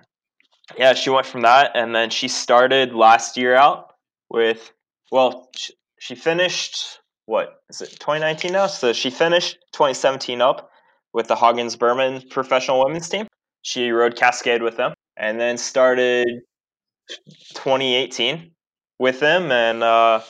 [0.77, 3.93] yeah, she went from that, and then she started last year out
[4.29, 4.71] with,
[5.11, 7.01] well, she, she finished
[7.31, 8.67] what is it 2019 now?
[8.67, 10.69] So she finished 2017 up
[11.13, 13.25] with the Hagens Berman professional women's team.
[13.61, 16.27] She rode Cascade with them, and then started
[17.53, 18.51] 2018
[18.99, 20.21] with them, and uh,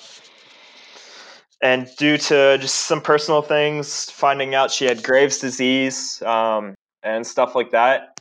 [1.63, 7.25] and due to just some personal things, finding out she had Graves' disease um, and
[7.25, 8.19] stuff like that,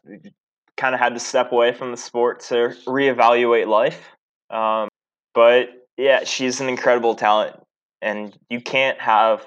[0.81, 4.09] kind of had to step away from the sport to reevaluate life.
[4.49, 4.89] Um,
[5.35, 5.69] but
[5.99, 7.57] yeah, she's an incredible talent,
[8.01, 9.47] and you can't have,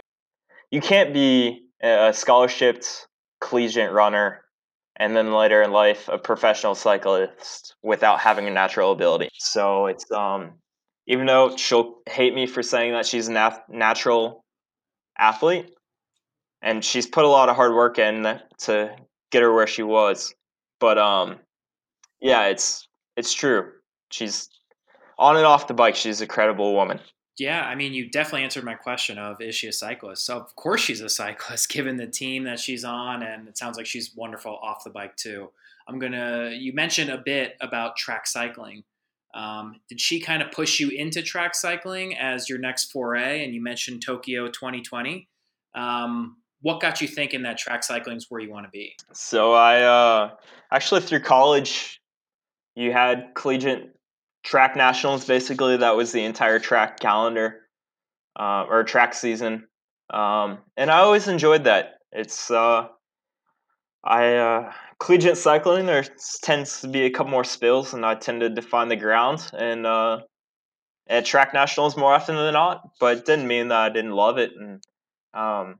[0.70, 3.06] you can't be a scholarshiped
[3.42, 4.42] collegiate runner
[4.96, 9.28] and then later in life a professional cyclist without having a natural ability.
[9.34, 10.54] So it's um
[11.08, 14.46] even though she'll hate me for saying that she's a natural
[15.18, 15.74] athlete
[16.62, 18.24] and she's put a lot of hard work in
[18.60, 18.96] to
[19.32, 20.34] get her where she was
[20.84, 21.40] but um,
[22.20, 23.72] yeah, it's it's true.
[24.12, 24.50] She's
[25.18, 25.96] on and off the bike.
[25.96, 27.00] She's a credible woman.
[27.40, 30.26] Yeah, I mean, you definitely answered my question of is she a cyclist?
[30.26, 33.78] So of course she's a cyclist, given the team that she's on, and it sounds
[33.78, 35.52] like she's wonderful off the bike too.
[35.88, 36.52] I'm gonna.
[36.54, 38.84] You mentioned a bit about track cycling.
[39.34, 43.46] Um, did she kind of push you into track cycling as your next foray?
[43.46, 45.30] And you mentioned Tokyo 2020.
[45.76, 48.96] Um, what got you thinking that track cycling is where you want to be?
[49.12, 50.32] So I uh,
[50.72, 52.02] actually through college,
[52.76, 53.92] you had collegiate
[54.44, 55.26] track nationals.
[55.26, 57.68] Basically, that was the entire track calendar
[58.40, 59.68] uh, or track season.
[60.10, 61.96] um, and I always enjoyed that.
[62.12, 62.88] It's uh,
[64.04, 65.86] I uh, collegiate cycling.
[65.86, 66.06] There
[66.44, 69.86] tends to be a couple more spills, and I tend to define the ground and
[69.86, 70.22] uh,
[71.08, 72.84] at track nationals more often than not.
[73.00, 74.52] But it didn't mean that I didn't love it.
[74.58, 74.84] And
[75.34, 75.80] um,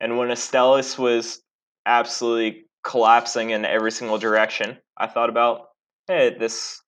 [0.00, 1.42] and when Astellas was
[1.86, 5.68] absolutely collapsing in every single direction, I thought about,
[6.06, 6.82] hey, this.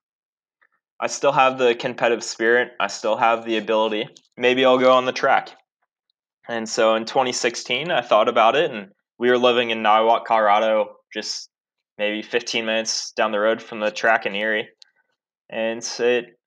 [0.99, 2.73] I still have the competitive spirit.
[2.79, 4.09] I still have the ability.
[4.37, 5.51] Maybe I'll go on the track.
[6.49, 10.97] And so in 2016, I thought about it, and we were living in Niwot, Colorado,
[11.13, 11.51] just
[11.99, 14.69] maybe 15 minutes down the road from the track in Erie.
[15.51, 16.39] And it,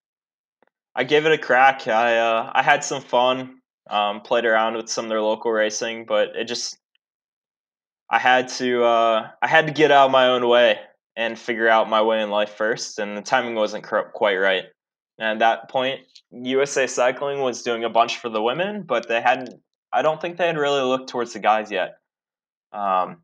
[0.95, 1.87] I gave it a crack.
[1.87, 3.54] I uh, I had some fun,
[3.89, 6.77] um, played around with some of their local racing, but it just
[8.09, 10.79] I had to uh, I had to get out my own way
[11.15, 14.65] and figure out my way in life first, and the timing wasn't quite right.
[15.17, 19.21] And at that point, USA Cycling was doing a bunch for the women, but they
[19.21, 19.53] hadn't.
[19.93, 21.95] I don't think they had really looked towards the guys yet.
[22.73, 23.17] Um,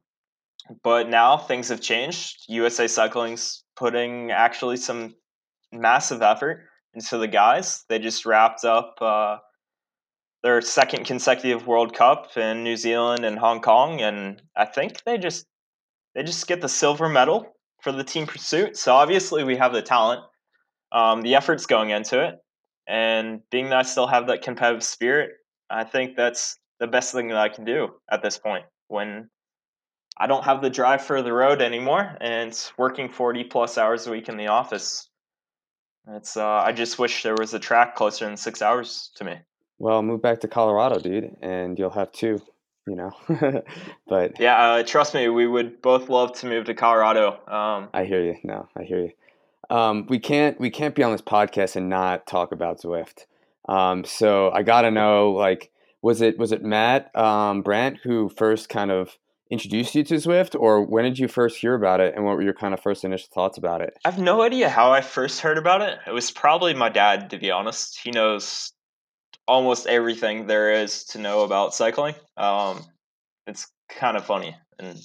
[0.84, 2.45] but now things have changed.
[2.47, 5.16] USA Cycling's putting actually some
[5.74, 7.84] massive effort into the guys.
[7.89, 9.38] They just wrapped up uh,
[10.44, 15.18] their second consecutive World Cup in New Zealand and Hong Kong, and I think they
[15.18, 15.46] just
[16.16, 18.78] they just get the silver medal for the team pursuit.
[18.78, 20.22] So obviously we have the talent,
[20.92, 22.36] um, the effort's going into it,
[22.88, 25.32] and being that I still have that competitive spirit,
[25.70, 29.30] I think that's the best thing that I can do at this point when
[30.18, 34.12] I don't have the drive for the road anymore, and working forty plus hours a
[34.12, 35.08] week in the office.
[36.08, 39.36] It's uh, I just wish there was a track closer than six hours to me.
[39.82, 42.40] Well, move back to Colorado, dude, and you'll have two.
[42.86, 43.12] You know,
[44.08, 47.32] but yeah, uh, trust me, we would both love to move to Colorado.
[47.48, 48.36] Um, I hear you.
[48.44, 49.12] No, I hear you.
[49.76, 53.26] Um, we can't we can't be on this podcast and not talk about Zwift.
[53.68, 55.72] Um, so I gotta know, like,
[56.04, 59.18] was it was it Matt um, Brandt who first kind of
[59.50, 62.44] introduced you to Zwift, or when did you first hear about it, and what were
[62.44, 63.98] your kind of first initial thoughts about it?
[64.06, 65.98] I have no idea how I first heard about it.
[66.06, 68.00] It was probably my dad, to be honest.
[68.04, 68.74] He knows
[69.48, 72.16] almost everything there is to know about cycling.
[72.38, 72.86] Um,
[73.48, 74.96] it's kind of funny in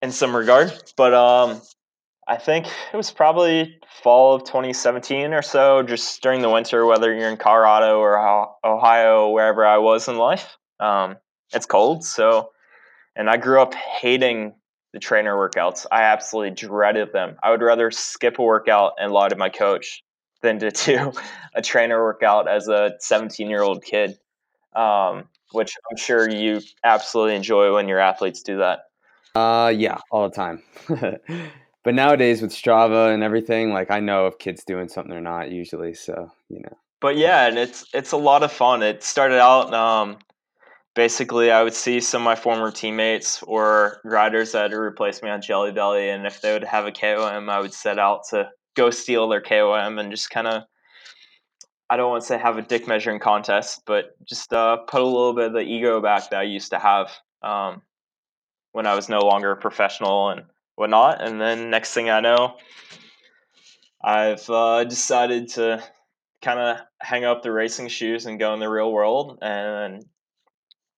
[0.00, 1.60] in some regard, but um,
[2.26, 7.12] I think it was probably fall of 2017 or so, just during the winter, whether
[7.12, 8.16] you're in Colorado or
[8.64, 10.56] Ohio, wherever I was in life.
[10.78, 11.16] Um,
[11.52, 12.50] it's cold, so
[13.16, 14.54] and I grew up hating
[14.92, 15.86] the trainer workouts.
[15.90, 17.36] I absolutely dreaded them.
[17.42, 20.02] I would rather skip a workout and lie to my coach
[20.42, 21.12] than to do
[21.54, 24.18] a trainer workout as a 17 year old kid,
[24.74, 28.80] um, which I'm sure you absolutely enjoy when your athletes do that.
[29.34, 30.62] Uh, yeah, all the time.
[30.88, 35.50] but nowadays with Strava and everything, like I know if kids doing something or not
[35.50, 35.94] usually.
[35.94, 36.76] So you know.
[37.00, 38.82] But yeah, and it's it's a lot of fun.
[38.82, 40.18] It started out um,
[40.94, 45.30] basically I would see some of my former teammates or riders that had replaced me
[45.30, 48.50] on Jelly Belly, and if they would have a KOM, I would set out to
[48.78, 50.62] go steal their KOM and just kind of.
[51.90, 55.04] I don't want to say have a dick measuring contest, but just uh, put a
[55.04, 57.10] little bit of the ego back that I used to have
[57.42, 57.80] um,
[58.72, 60.42] when I was no longer a professional and
[60.76, 61.22] whatnot.
[61.22, 62.56] And then next thing I know,
[64.04, 65.82] I've uh, decided to
[66.42, 70.04] kind of hang up the racing shoes and go in the real world and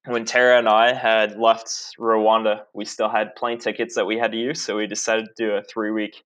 [0.07, 1.68] when Tara and I had left
[1.99, 5.33] Rwanda, we still had plane tickets that we had to use, so we decided to
[5.37, 6.22] do a three week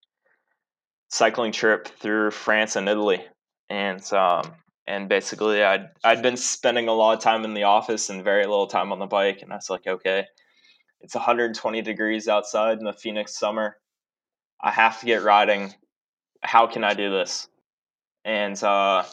[1.15, 3.25] cycling trip through France and Italy.
[3.71, 4.53] And um,
[4.87, 8.45] and basically, I'd I'd been spending a lot of time in the office and very
[8.45, 10.27] little time on the bike, and I was like, okay,
[11.01, 13.77] it's 120 degrees outside in the Phoenix summer.
[14.61, 15.73] I have to get riding.
[16.43, 17.49] How can I do this?
[18.25, 19.05] And uh,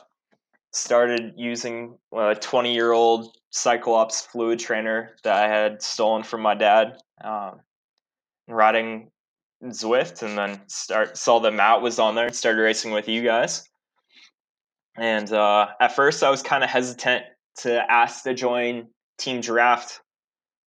[0.73, 6.55] started using a 20 year old CycleOps fluid trainer that I had stolen from my
[6.55, 7.61] dad, um,
[8.47, 9.11] riding
[9.65, 13.23] Zwift, and then start saw that Matt was on there and started racing with you
[13.23, 13.67] guys.
[14.97, 17.25] And uh, at first, I was kind of hesitant
[17.59, 18.87] to ask to join
[19.17, 20.01] Team Draft,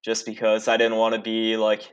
[0.04, 1.90] just because I didn't want to be like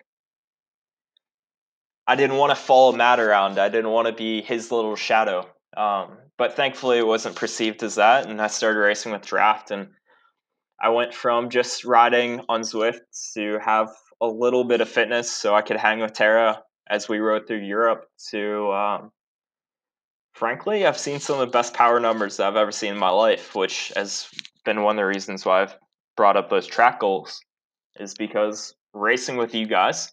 [2.08, 3.58] I didn't want to follow Matt around.
[3.60, 5.48] I didn't want to be his little shadow.
[5.76, 9.90] Um, but thankfully, it wasn't perceived as that, and I started racing with Draft, and
[10.82, 13.00] I went from just riding on Zwift
[13.36, 13.90] to have
[14.20, 17.64] a little bit of fitness so I could hang with Tara as we rode through
[17.64, 19.12] Europe to um,
[20.34, 23.10] frankly, I've seen some of the best power numbers that I've ever seen in my
[23.10, 24.28] life, which has
[24.66, 25.76] been one of the reasons why I've
[26.18, 27.42] brought up those track goals,
[28.00, 30.12] is because racing with you guys,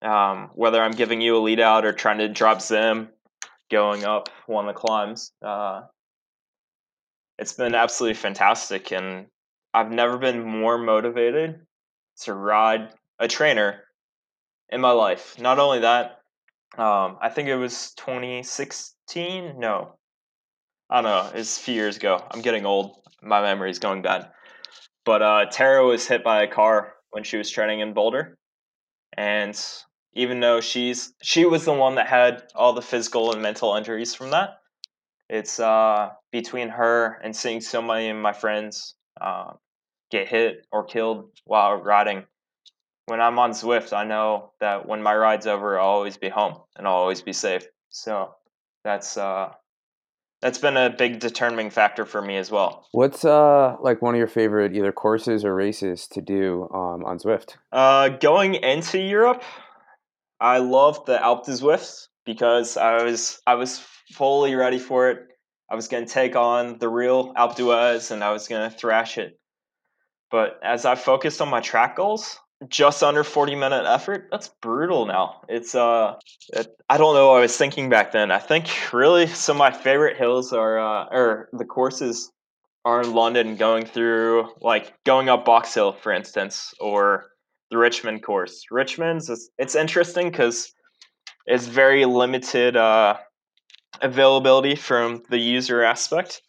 [0.00, 3.08] um, whether I'm giving you a lead out or trying to drop Zim,
[3.70, 5.82] going up one of the climbs, uh,
[7.38, 8.92] it's been absolutely fantastic.
[8.92, 9.26] And
[9.72, 11.60] I've never been more motivated
[12.22, 13.84] to ride a trainer
[14.74, 15.40] in my life.
[15.40, 16.18] Not only that,
[16.76, 19.54] um, I think it was 2016.
[19.58, 19.94] No,
[20.90, 21.38] I don't know.
[21.38, 22.20] It's a few years ago.
[22.32, 22.96] I'm getting old.
[23.22, 24.30] My memory's going bad.
[25.04, 28.36] But uh, Tara was hit by a car when she was training in Boulder,
[29.16, 29.58] and
[30.14, 34.14] even though she's she was the one that had all the physical and mental injuries
[34.14, 34.58] from that,
[35.28, 39.52] it's uh, between her and seeing so many of my friends uh,
[40.10, 42.24] get hit or killed while riding.
[43.06, 46.56] When I'm on Zwift, I know that when my ride's over, I'll always be home
[46.76, 47.66] and I'll always be safe.
[47.90, 48.34] So
[48.82, 49.52] that's uh,
[50.40, 52.86] that's been a big determining factor for me as well.
[52.92, 57.18] What's uh like one of your favorite either courses or races to do um, on
[57.18, 57.56] Zwift?
[57.72, 59.42] Uh, going into Europe,
[60.40, 63.78] I loved the Alpe d'Huez because I was I was
[64.12, 65.28] fully ready for it.
[65.70, 68.76] I was going to take on the real Alpe d'Huez and I was going to
[68.76, 69.38] thrash it.
[70.30, 72.38] But as I focused on my track goals,
[72.68, 75.42] just under 40 minute effort, that's brutal now.
[75.48, 76.14] It's uh
[76.52, 78.30] it, I don't know I was thinking back then.
[78.30, 82.30] I think really some of my favorite hills are uh or the courses
[82.84, 87.26] are in London going through like going up Box Hill for instance or
[87.70, 88.64] the Richmond course.
[88.70, 90.72] Richmond's is, it's interesting cuz
[91.46, 93.16] it's very limited uh
[94.00, 96.42] availability from the user aspect.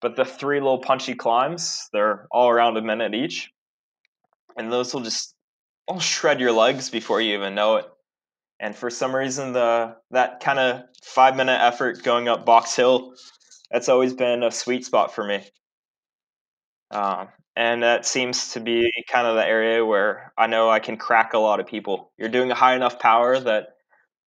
[0.00, 3.51] But the three little punchy climbs, they're all around a minute each.
[4.56, 5.34] And those will just
[5.88, 7.86] all shred your legs before you even know it.
[8.60, 13.14] And for some reason the that kind of five minute effort going up Box Hill,
[13.70, 15.44] that's always been a sweet spot for me.
[16.92, 20.96] Um, and that seems to be kind of the area where I know I can
[20.96, 22.12] crack a lot of people.
[22.16, 23.74] You're doing a high enough power that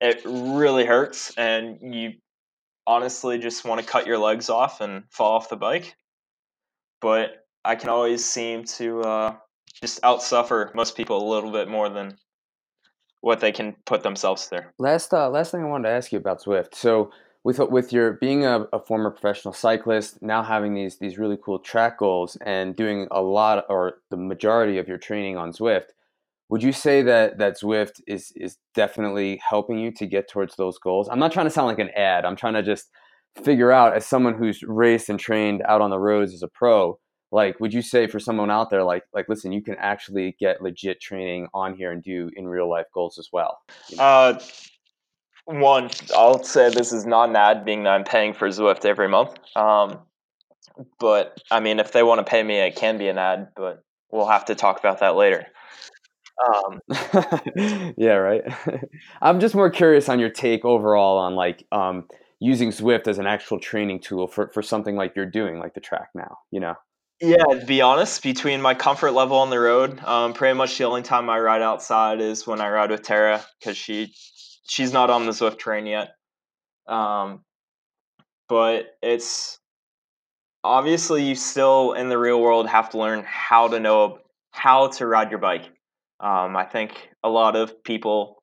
[0.02, 2.14] it really hurts, and you
[2.86, 5.96] honestly just want to cut your legs off and fall off the bike.
[7.02, 9.36] But I can always seem to uh,
[9.82, 12.18] just outsuffer most people a little bit more than
[13.22, 14.62] what they can put themselves through.
[14.78, 16.76] Last uh, last thing I wanted to ask you about Zwift.
[16.76, 17.12] So
[17.44, 21.60] with with your being a, a, former professional cyclist, now having these these really cool
[21.60, 25.86] track goals and doing a lot or the majority of your training on Zwift,
[26.50, 30.78] would you say that that Zwift is is definitely helping you to get towards those
[30.78, 31.10] goals?
[31.10, 32.26] I'm not trying to sound like an ad.
[32.26, 32.90] I'm trying to just
[33.44, 37.00] figure out as someone who's raced and trained out on the roads as a pro,
[37.36, 40.62] like would you say for someone out there like like listen, you can actually get
[40.62, 43.60] legit training on here and do in real life goals as well?
[43.90, 44.04] You know?
[44.04, 44.40] Uh
[45.46, 49.08] one, I'll say this is not an ad being that I'm paying for Zwift every
[49.08, 49.36] month.
[49.56, 50.00] Um,
[51.00, 53.84] but I mean, if they want to pay me, it can be an ad, but
[54.12, 55.46] we'll have to talk about that later.
[56.48, 56.80] Um,
[57.96, 58.42] yeah, right.
[59.22, 62.08] I'm just more curious on your take overall on like um,
[62.40, 65.80] using Zwift as an actual training tool for, for something like you're doing, like the
[65.80, 66.74] track now, you know?
[67.22, 70.84] Yeah, to be honest, between my comfort level on the road, um, pretty much the
[70.84, 74.14] only time I ride outside is when I ride with Tara because she
[74.68, 76.10] she's not on the Zwift train yet.
[76.88, 77.44] Um,
[78.50, 79.60] but it's
[80.64, 84.20] obviously you still in the real world have to learn how to know
[84.52, 85.66] how to ride your bike.
[86.20, 88.42] Um, I think a lot of people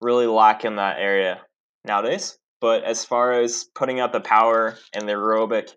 [0.00, 1.40] really lack in that area
[1.84, 2.38] nowadays.
[2.60, 5.70] But as far as putting out the power and the aerobic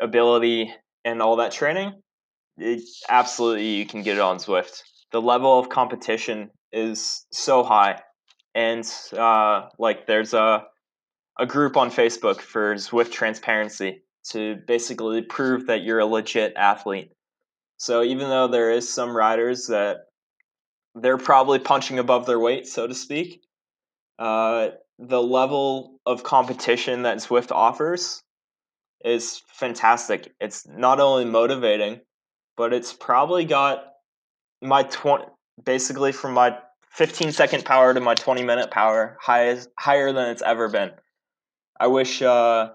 [0.00, 0.72] ability
[1.04, 1.92] and all that training,
[2.56, 4.82] it, absolutely you can get it on Zwift.
[5.12, 8.00] The level of competition is so high,
[8.54, 8.84] and
[9.16, 10.64] uh, like there's a
[11.38, 17.12] a group on Facebook for Zwift transparency to basically prove that you're a legit athlete.
[17.76, 19.98] So even though there is some riders that
[20.94, 23.42] they're probably punching above their weight, so to speak.
[24.18, 28.22] Uh, the level of competition that Zwift offers
[29.04, 30.32] is fantastic.
[30.40, 32.00] It's not only motivating,
[32.56, 33.84] but it's probably got
[34.60, 35.24] my 20
[35.64, 36.56] basically from my
[36.90, 40.90] 15 second power to my 20 minute power highest, higher than it's ever been.
[41.80, 42.70] I wish uh,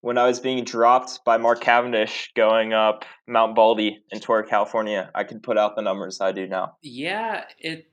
[0.00, 5.10] when I was being dropped by Mark Cavendish going up Mount Baldy in Torrey, California,
[5.14, 6.76] I could put out the numbers I do now.
[6.82, 7.86] Yeah, it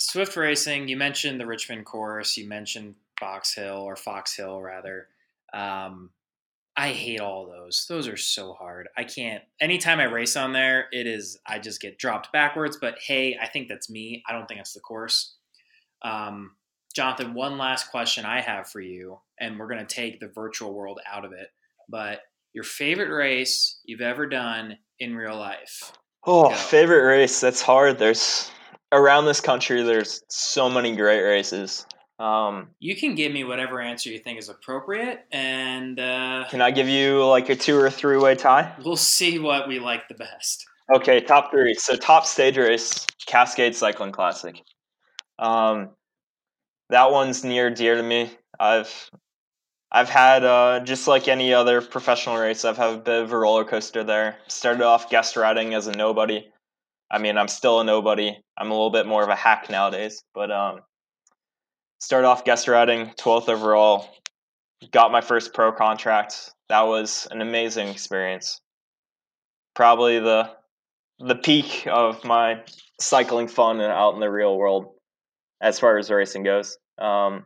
[0.00, 0.88] Zwift racing.
[0.88, 2.36] You mentioned the Richmond course.
[2.36, 5.08] You mentioned Fox Hill or Fox Hill rather.
[5.52, 6.10] Um,
[6.80, 7.84] I hate all those.
[7.90, 8.88] Those are so hard.
[8.96, 9.44] I can't.
[9.60, 11.38] Anytime I race on there, it is.
[11.46, 12.78] I just get dropped backwards.
[12.80, 14.22] But hey, I think that's me.
[14.26, 15.34] I don't think that's the course.
[16.00, 16.52] Um,
[16.96, 20.72] Johnathan, one last question I have for you, and we're going to take the virtual
[20.72, 21.48] world out of it.
[21.90, 22.20] But
[22.54, 25.92] your favorite race you've ever done in real life?
[26.26, 26.54] Oh, Go.
[26.54, 27.42] favorite race.
[27.42, 27.98] That's hard.
[27.98, 28.50] There's
[28.90, 29.82] around this country.
[29.82, 31.84] There's so many great races.
[32.20, 36.70] Um, you can give me whatever answer you think is appropriate, and uh, can I
[36.70, 38.74] give you like a two or three way tie?
[38.84, 40.66] We'll see what we like the best.
[40.94, 41.72] Okay, top three.
[41.72, 44.60] So top stage race, Cascade Cycling Classic.
[45.38, 45.90] Um,
[46.90, 48.30] that one's near dear to me.
[48.58, 49.10] I've
[49.90, 53.38] I've had uh, just like any other professional race, I've had a bit of a
[53.38, 54.36] roller coaster there.
[54.46, 56.46] Started off guest riding as a nobody.
[57.10, 58.36] I mean, I'm still a nobody.
[58.58, 60.80] I'm a little bit more of a hack nowadays, but um,
[62.00, 64.08] started off guest riding, 12th overall.
[64.90, 66.52] Got my first pro contract.
[66.68, 68.60] That was an amazing experience.
[69.74, 70.50] Probably the
[71.18, 72.62] the peak of my
[72.98, 74.94] cycling fun and out in the real world
[75.60, 76.78] as far as racing goes.
[76.98, 77.44] Um,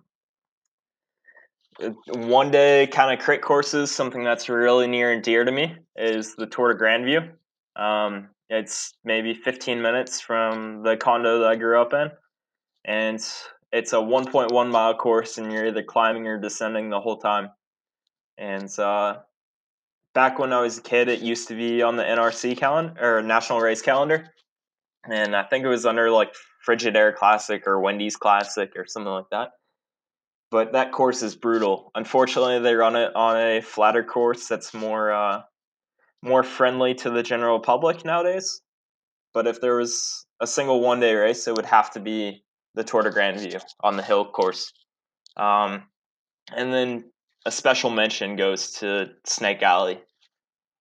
[2.07, 6.37] one day kind of crit courses, something that's really near and dear to me is
[6.37, 7.31] the Tour de Grandview.
[7.75, 12.11] Um, it's maybe 15 minutes from the condo that I grew up in,
[12.85, 13.21] and
[13.75, 17.51] it's a 1.1 mile course, and you're either climbing or descending the whole time.
[18.39, 19.19] And uh,
[20.15, 23.21] back when I was a kid, it used to be on the NRC calendar or
[23.21, 24.33] National Race Calendar,
[25.11, 26.33] and I think it was under like
[26.65, 29.51] Frigidaire Classic or Wendy's Classic or something like that.
[30.53, 31.91] But that course is brutal.
[31.97, 35.43] Unfortunately, they run it on a flatter course that's more uh,
[36.23, 38.61] more friendly to the general public nowadays.
[39.33, 42.44] But if there was a single one day race, it would have to be
[42.75, 44.73] the Tour de Grandview on the hill course.
[45.37, 45.85] Um,
[46.55, 47.05] and then
[47.47, 50.01] a special mention goes to Snake Alley.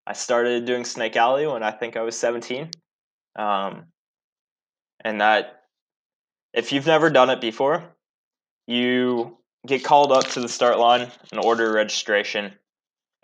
[0.06, 2.70] I started doing Snake Alley when I think I was 17.
[3.36, 3.86] Um,
[5.04, 5.64] and that,
[6.54, 7.84] if you've never done it before,
[8.68, 12.54] you get called up to the start line and order registration.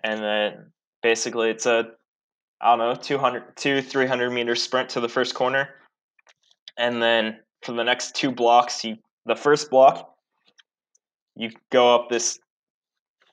[0.03, 0.71] And then
[1.03, 1.91] basically it's a,
[2.61, 5.69] I don't know, 200, two, 300 meter sprint to the first corner.
[6.77, 10.13] And then for the next two blocks, you, the first block,
[11.35, 12.39] you go up this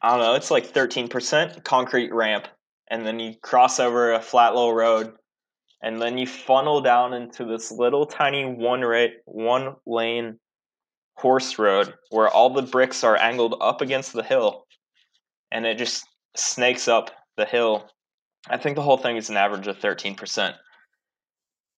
[0.02, 2.48] I don't know, it's like 13% concrete ramp.
[2.88, 5.14] And then you cross over a flat low road.
[5.82, 10.38] And then you funnel down into this little tiny one rate, one lane
[11.14, 14.66] horse road where all the bricks are angled up against the hill.
[15.50, 16.04] And it just
[16.36, 17.88] snakes up the hill.
[18.48, 20.54] I think the whole thing is an average of 13%.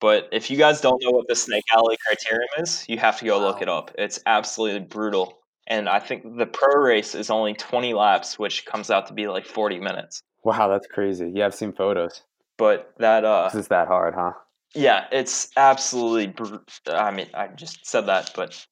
[0.01, 3.24] But if you guys don't know what the Snake Alley criterium is, you have to
[3.24, 3.90] go look it up.
[3.99, 5.38] It's absolutely brutal
[5.68, 9.28] and I think the pro race is only 20 laps, which comes out to be
[9.28, 10.22] like 40 minutes.
[10.42, 11.30] Wow, that's crazy.
[11.34, 12.22] Yeah, I've seen photos.
[12.57, 14.32] But that uh, this is that hard, huh?
[14.74, 16.28] Yeah, it's absolutely.
[16.28, 16.57] Br-
[16.88, 18.66] I mean, I just said that, but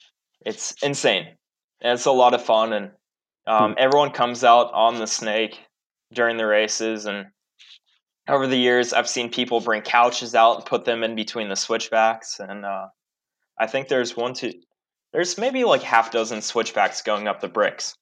[0.44, 1.26] it's insane.
[1.82, 2.90] And it's a lot of fun, and
[3.46, 3.78] um, hmm.
[3.78, 5.60] everyone comes out on the snake
[6.12, 7.04] during the races.
[7.06, 7.26] And
[8.28, 11.56] over the years, I've seen people bring couches out and put them in between the
[11.56, 12.40] switchbacks.
[12.40, 12.88] And uh,
[13.58, 14.52] I think there's one, two,
[15.12, 17.96] there's maybe like half dozen switchbacks going up the bricks.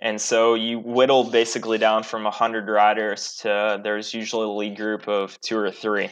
[0.00, 5.08] And so you whittle basically down from 100 riders to there's usually a lead group
[5.08, 6.10] of two or three.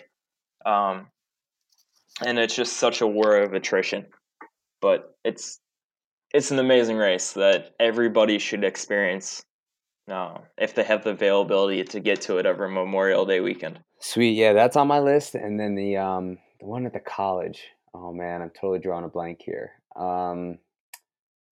[0.64, 1.09] Um,
[2.24, 4.07] and it's just such a war of attrition.
[4.80, 5.61] But it's
[6.32, 9.45] it's an amazing race that everybody should experience
[10.09, 13.81] uh, if they have the availability to get to it over Memorial Day weekend.
[14.01, 15.35] Sweet, yeah, that's on my list.
[15.35, 17.63] And then the um, the one at the college
[17.95, 19.73] oh man, I'm totally drawing a blank here.
[19.97, 20.59] Um,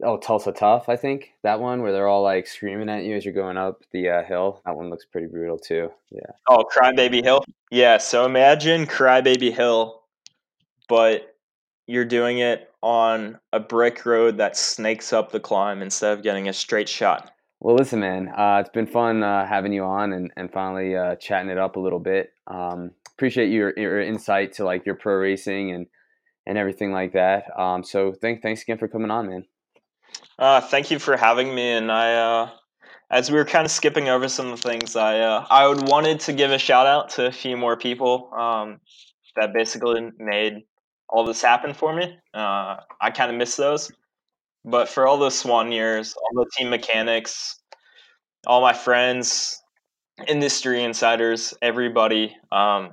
[0.02, 3.24] oh, Tulsa Tough, I think that one where they're all like screaming at you as
[3.24, 4.60] you're going up the uh, hill.
[4.66, 5.90] That one looks pretty brutal too.
[6.10, 6.32] Yeah.
[6.48, 7.44] Oh, Crybaby Hill.
[7.70, 7.98] Yeah.
[7.98, 10.02] So imagine Crybaby Hill,
[10.88, 11.34] but
[11.86, 16.48] you're doing it on a brick road that snakes up the climb instead of getting
[16.48, 17.30] a straight shot.
[17.64, 21.14] Well, listen, man, uh, it's been fun uh, having you on and, and finally uh,
[21.14, 22.32] chatting it up a little bit.
[22.48, 25.86] Um, appreciate your, your insight to like your pro racing and
[26.44, 27.44] and everything like that.
[27.56, 29.44] Um, so thank, thanks again for coming on, man.
[30.40, 31.70] Uh, thank you for having me.
[31.70, 32.50] And I, uh,
[33.12, 35.88] as we were kind of skipping over some of the things, I, uh, I would
[35.88, 38.80] wanted to give a shout out to a few more people um,
[39.36, 40.64] that basically made
[41.08, 42.18] all this happen for me.
[42.34, 43.92] Uh, I kind of miss those.
[44.64, 47.58] But for all those Swan years, all the team mechanics,
[48.46, 49.60] all my friends,
[50.26, 52.92] industry insiders, everybody, um,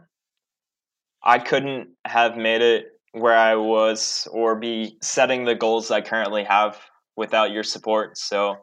[1.23, 6.43] I couldn't have made it where I was or be setting the goals I currently
[6.43, 6.79] have
[7.15, 8.17] without your support.
[8.17, 8.57] So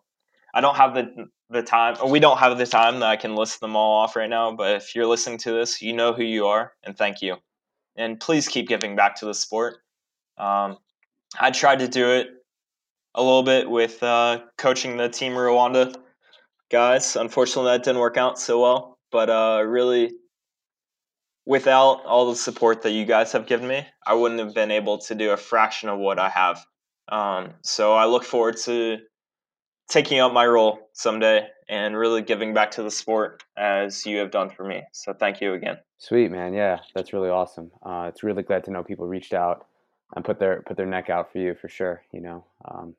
[0.54, 3.36] I don't have the the time or we don't have the time that I can
[3.36, 6.24] list them all off right now, but if you're listening to this, you know who
[6.24, 7.36] you are and thank you.
[7.96, 9.76] And please keep giving back to the sport.
[10.38, 10.78] Um,
[11.38, 12.28] I tried to do it
[13.16, 15.94] a little bit with uh, coaching the Team Rwanda
[16.70, 17.16] guys.
[17.16, 20.12] Unfortunately, that didn't work out so well, but uh, really
[21.46, 24.98] without all the support that you guys have given me, I wouldn't have been able
[24.98, 26.64] to do a fraction of what I have.
[27.08, 28.98] Um, so I look forward to
[29.88, 34.30] taking up my role someday and really giving back to the sport as you have
[34.30, 34.82] done for me.
[34.92, 35.78] So thank you again.
[35.98, 37.70] Sweet man, yeah, that's really awesome.
[37.82, 39.66] Uh, it's really glad to know people reached out
[40.14, 42.02] and put their put their neck out for you for sure.
[42.12, 42.94] You know, um,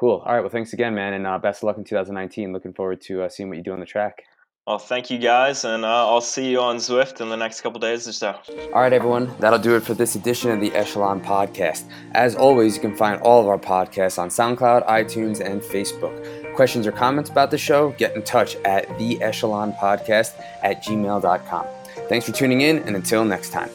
[0.00, 0.22] cool.
[0.24, 2.54] All right, well, thanks again, man, and uh, best of luck in 2019.
[2.54, 4.22] Looking forward to uh, seeing what you do on the track.
[4.66, 7.80] Well, thank you guys, and uh, I'll see you on Zwift in the next couple
[7.80, 8.38] days or so.
[8.72, 11.90] All right, everyone, that'll do it for this edition of the Echelon Podcast.
[12.12, 16.54] As always, you can find all of our podcasts on SoundCloud, iTunes, and Facebook.
[16.54, 21.66] Questions or comments about the show, get in touch at the Echelon Podcast at gmail.com.
[22.08, 23.70] Thanks for tuning in, and until next time.